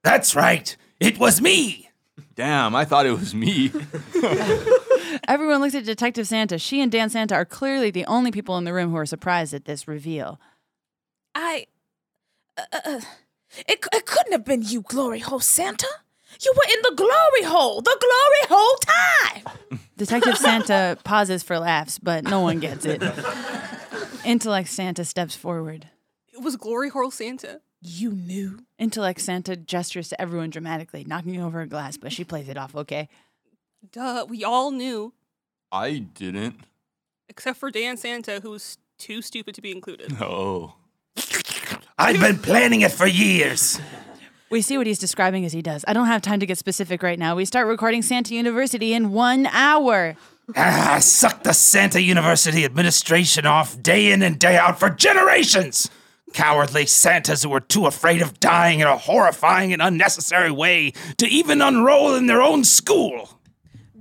[0.03, 0.74] That's right.
[0.98, 1.90] It was me.
[2.34, 3.70] Damn, I thought it was me.
[5.28, 6.58] Everyone looks at Detective Santa.
[6.58, 9.54] She and Dan Santa are clearly the only people in the room who are surprised
[9.54, 10.40] at this reveal.
[11.34, 11.66] I.
[12.58, 13.00] Uh, uh,
[13.68, 15.88] it, it couldn't have been you, Glory Hole Santa.
[16.40, 19.80] You were in the glory hole the glory hole time.
[19.96, 23.02] Detective Santa pauses for laughs, but no one gets it.
[24.24, 25.88] Intellect Santa steps forward.
[26.32, 27.60] It was Glory Hole Santa.
[27.82, 28.60] You knew.
[28.78, 32.74] Intellect Santa gestures to everyone dramatically, knocking over a glass, but she plays it off
[32.74, 33.08] okay.
[33.91, 35.12] Duh, we all knew.
[35.70, 36.61] I didn't.
[37.28, 40.16] Except for Dan Santa, who was too stupid to be included.
[40.22, 40.74] Oh.
[41.99, 43.78] I've been planning it for years.
[44.51, 45.85] We see what he's describing as he does.
[45.87, 47.37] I don't have time to get specific right now.
[47.37, 50.16] We start recording Santa University in one hour.
[50.57, 55.91] Ah, I sucked the Santa University administration off day in and day out for generations.
[56.33, 61.26] Cowardly Santas who were too afraid of dying in a horrifying and unnecessary way to
[61.26, 63.39] even unroll in their own school.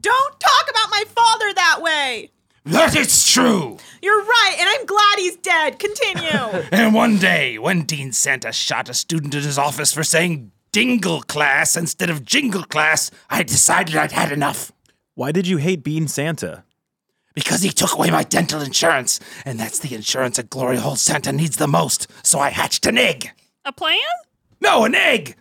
[0.01, 2.31] Don't talk about my father that way.
[2.65, 3.77] That is true.
[4.01, 5.79] You're right, and I'm glad he's dead.
[5.79, 6.65] Continue.
[6.71, 11.21] And one day, when Dean Santa shot a student in his office for saying dingle
[11.21, 14.71] class instead of jingle class, I decided I'd had enough.
[15.15, 16.63] Why did you hate Bean Santa?
[17.33, 21.31] Because he took away my dental insurance, and that's the insurance a glory hole Santa
[21.31, 22.07] needs the most.
[22.23, 23.31] So I hatched an egg.
[23.65, 23.97] A plan?
[24.59, 25.35] No, an egg.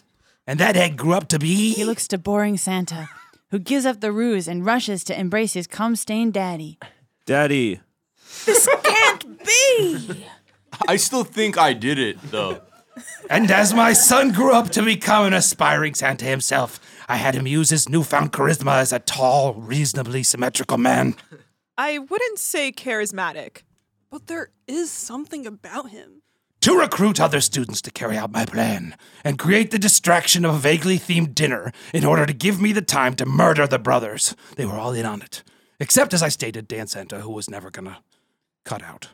[0.46, 1.72] And that egg grew up to be.
[1.72, 3.08] He looks to boring Santa,
[3.51, 6.78] who gives up the ruse and rushes to embrace his cum stained daddy.
[7.26, 7.80] Daddy.
[8.46, 10.26] This can't be.
[10.88, 12.62] I still think I did it though.
[13.28, 17.46] And as my son grew up to become an aspiring Santa himself, I had him
[17.46, 21.14] use his newfound charisma as a tall, reasonably symmetrical man.
[21.78, 23.62] I wouldn't say charismatic.
[24.11, 26.19] But there is something about him.
[26.62, 28.94] To recruit other students to carry out my plan
[29.24, 32.82] and create the distraction of a vaguely themed dinner in order to give me the
[32.82, 34.36] time to murder the brothers.
[34.56, 35.42] They were all in on it.
[35.78, 38.00] Except, as I stated, Dan Santa, who was never gonna
[38.66, 39.08] cut out.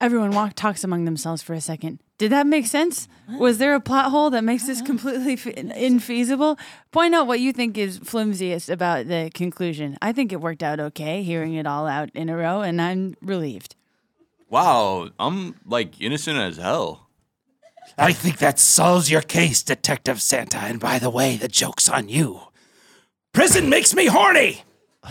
[0.00, 2.00] Everyone walk, talks among themselves for a second.
[2.18, 3.06] Did that make sense?
[3.38, 4.86] Was there a plot hole that makes this uh-huh.
[4.86, 6.58] completely f- infeasible?
[6.90, 9.96] Point out what you think is flimsiest about the conclusion.
[10.02, 13.14] I think it worked out okay, hearing it all out in a row, and I'm
[13.22, 13.76] relieved.
[14.48, 17.08] Wow, I'm like innocent as hell.
[17.98, 20.58] I think that solves your case, Detective Santa.
[20.58, 22.40] And by the way, the joke's on you.
[23.32, 24.62] Prison makes me horny!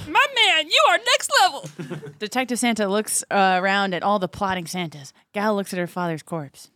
[0.08, 2.10] My man, you are next level.
[2.20, 5.14] Detective Santa looks uh, around at all the plotting Santas.
[5.34, 6.70] Gal looks at her father's corpse.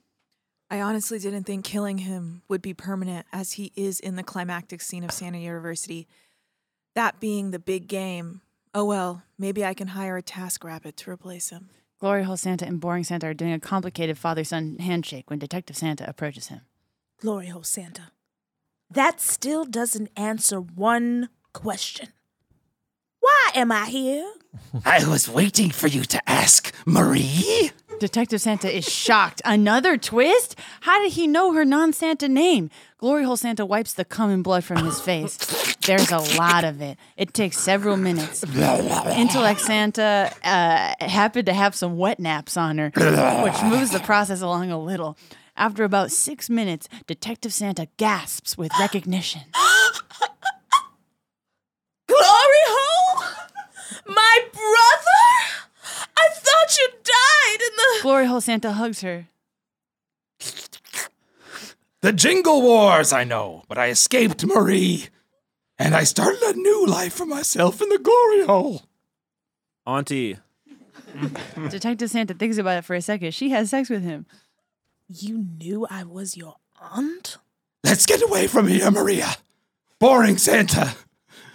[0.72, 4.82] I honestly didn't think killing him would be permanent as he is in the climactic
[4.82, 6.07] scene of Santa University.
[6.95, 8.41] That being the big game.
[8.74, 11.70] Oh well, maybe I can hire a TaskRabbit to replace him.
[11.99, 15.75] Glory Hole Santa and Boring Santa are doing a complicated father son handshake when Detective
[15.75, 16.61] Santa approaches him.
[17.19, 18.11] Glory hole Santa.
[18.89, 22.07] That still doesn't answer one question.
[23.19, 24.31] Why am I here?
[24.85, 27.71] I was waiting for you to ask, Marie.
[27.99, 29.41] Detective Santa is shocked.
[29.43, 30.55] Another twist?
[30.81, 32.69] How did he know her non Santa name?
[32.97, 35.37] Glory Hole Santa wipes the cum and blood from his face.
[35.85, 36.97] There's a lot of it.
[37.17, 38.43] It takes several minutes.
[38.43, 42.91] Intellect Santa uh, happened to have some wet naps on her,
[43.43, 45.17] which moves the process along a little.
[45.57, 49.41] After about six minutes, Detective Santa gasps with recognition.
[52.07, 53.23] Glory hole?
[54.07, 54.98] My brother?
[56.70, 58.01] I thought you died in the.
[58.03, 59.28] Glory Hole Santa hugs her.
[62.01, 65.07] The Jingle Wars, I know, but I escaped Marie.
[65.80, 68.84] And I started a new life for myself in the glory hole.
[69.88, 70.38] Auntie.
[71.70, 73.34] Detective Santa thinks about it for a second.
[73.34, 74.26] She has sex with him.
[75.07, 77.38] You knew I was your aunt?
[77.84, 79.30] Let's get away from here, Maria.
[79.99, 80.95] Boring Santa.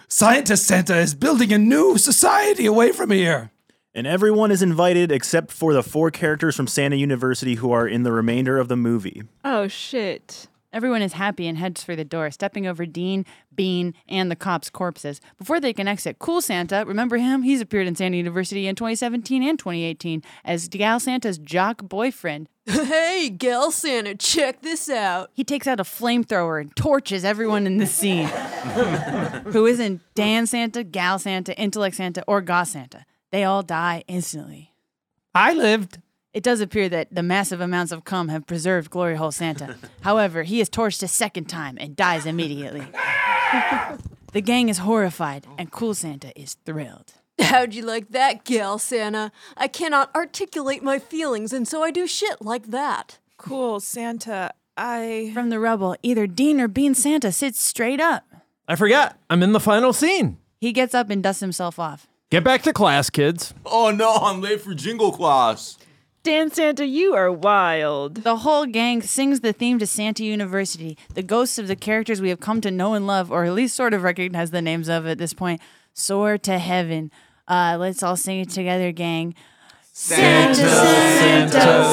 [0.09, 3.53] Scientist Santa is building a new society away from here.
[3.97, 8.03] And everyone is invited except for the four characters from Santa University who are in
[8.03, 9.23] the remainder of the movie.
[9.45, 10.49] Oh, shit.
[10.73, 13.25] Everyone is happy and heads for the door, stepping over Dean,
[13.55, 15.21] Bean, and the cops' corpses.
[15.39, 17.43] Before they can exit, Cool Santa, remember him?
[17.43, 22.49] He's appeared in Santa University in 2017 and 2018 as Gal Santa's jock boyfriend.
[22.67, 25.31] Hey, Gal Santa, check this out.
[25.35, 28.27] He takes out a flamethrower and torches everyone in the scene.
[29.47, 33.05] Who isn't Dan Santa, Gal Santa, Intellect Santa, or Goth Santa?
[33.35, 34.73] They all die instantly.
[35.35, 35.99] I lived.
[36.33, 39.75] It does appear that the massive amounts of cum have preserved Glory Hole Santa.
[40.03, 42.87] However, he is torched a second time and dies immediately.
[44.33, 47.15] the gang is horrified, and Cool Santa is thrilled.
[47.41, 49.33] How'd you like that, Gal Santa?
[49.57, 53.19] I cannot articulate my feelings, and so I do shit like that.
[53.37, 54.53] Cool, Santa.
[54.77, 55.33] I.
[55.35, 58.23] From the rubble, either Dean or Bean Santa sits straight up.
[58.69, 59.19] I forgot.
[59.29, 60.39] I'm in the final scene.
[60.61, 62.07] He gets up and dusts himself off.
[62.31, 63.55] Get back to class, kids.
[63.65, 65.79] Oh no, I'm late for jingle class.
[66.25, 68.23] Dan Santa, you are wild.
[68.25, 70.97] The whole gang sings the theme to Santa University.
[71.13, 73.77] The ghosts of the characters we have come to know and love, or at least
[73.77, 75.61] sort of recognize the names of at this point,
[75.93, 77.11] soar to heaven.
[77.47, 79.35] Uh, let's all sing it together, gang.
[79.93, 81.84] Santa, Santa, Santa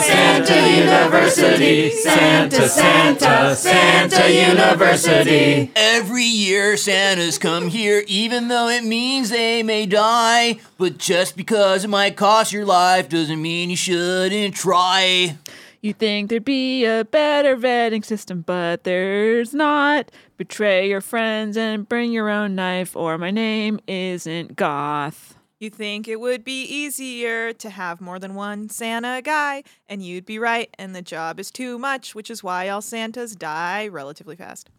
[1.12, 1.90] University.
[1.92, 5.72] Santa, Santa, Santa University.
[5.76, 10.60] Every year Santas come here, even though it means they may die.
[10.78, 15.38] But just because it might cost your life doesn't mean you shouldn't try.
[15.82, 20.12] You think there'd be a better vetting system, but there's not.
[20.38, 25.36] Betray your friends and bring your own knife, or my name isn't Goth.
[25.62, 30.26] You think it would be easier to have more than one Santa guy, and you'd
[30.26, 34.36] be right, and the job is too much, which is why all Santas die relatively
[34.36, 34.72] fast.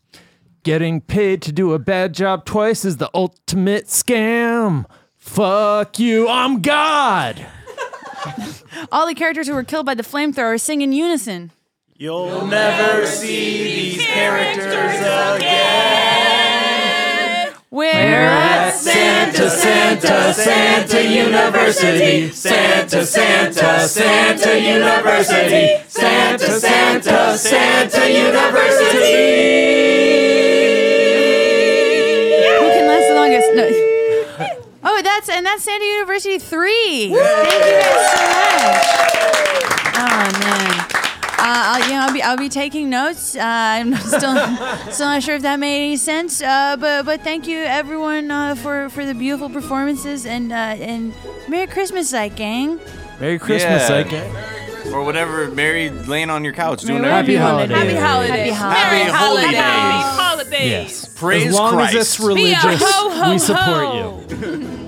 [0.64, 4.86] Getting paid to do a bad job twice is the ultimate scam.
[5.16, 7.46] Fuck you, I'm God.
[8.90, 11.52] All the characters who were killed by the flamethrower sing in unison.
[11.94, 16.11] You'll never see these characters again.
[17.72, 22.30] We're at Santa, Santa, Santa University.
[22.30, 25.82] Santa, Santa, Santa University.
[25.88, 29.12] Santa, Santa, Santa University.
[32.44, 33.54] Who can last the longest?
[33.54, 34.58] No.
[34.84, 37.14] Oh, that's and that's Santa University three.
[37.14, 38.22] Thank you guys so
[38.68, 39.96] much.
[39.96, 40.91] Oh man.
[41.44, 43.34] Uh, I'll, you know, I'll be I'll be taking notes.
[43.34, 44.36] Uh, I'm still
[44.92, 46.40] still not sure if that made any sense.
[46.40, 51.12] Uh, but but thank you everyone uh, for for the beautiful performances and uh, and
[51.48, 52.78] Merry Christmas, Zeitgang.
[53.20, 54.02] Merry Christmas, Yeah.
[54.04, 54.92] Zeitgang.
[54.92, 57.40] Or whatever, Mary laying on your couch doing Happy everything.
[57.42, 57.76] holidays.
[57.76, 58.54] Happy holidays.
[58.54, 59.54] Happy Merry holidays.
[59.54, 60.70] Happy holidays.
[60.70, 61.18] Yes.
[61.18, 61.94] Praise as long Christ.
[61.94, 64.24] as it's religious, ho, ho, we support ho.
[64.28, 64.78] you.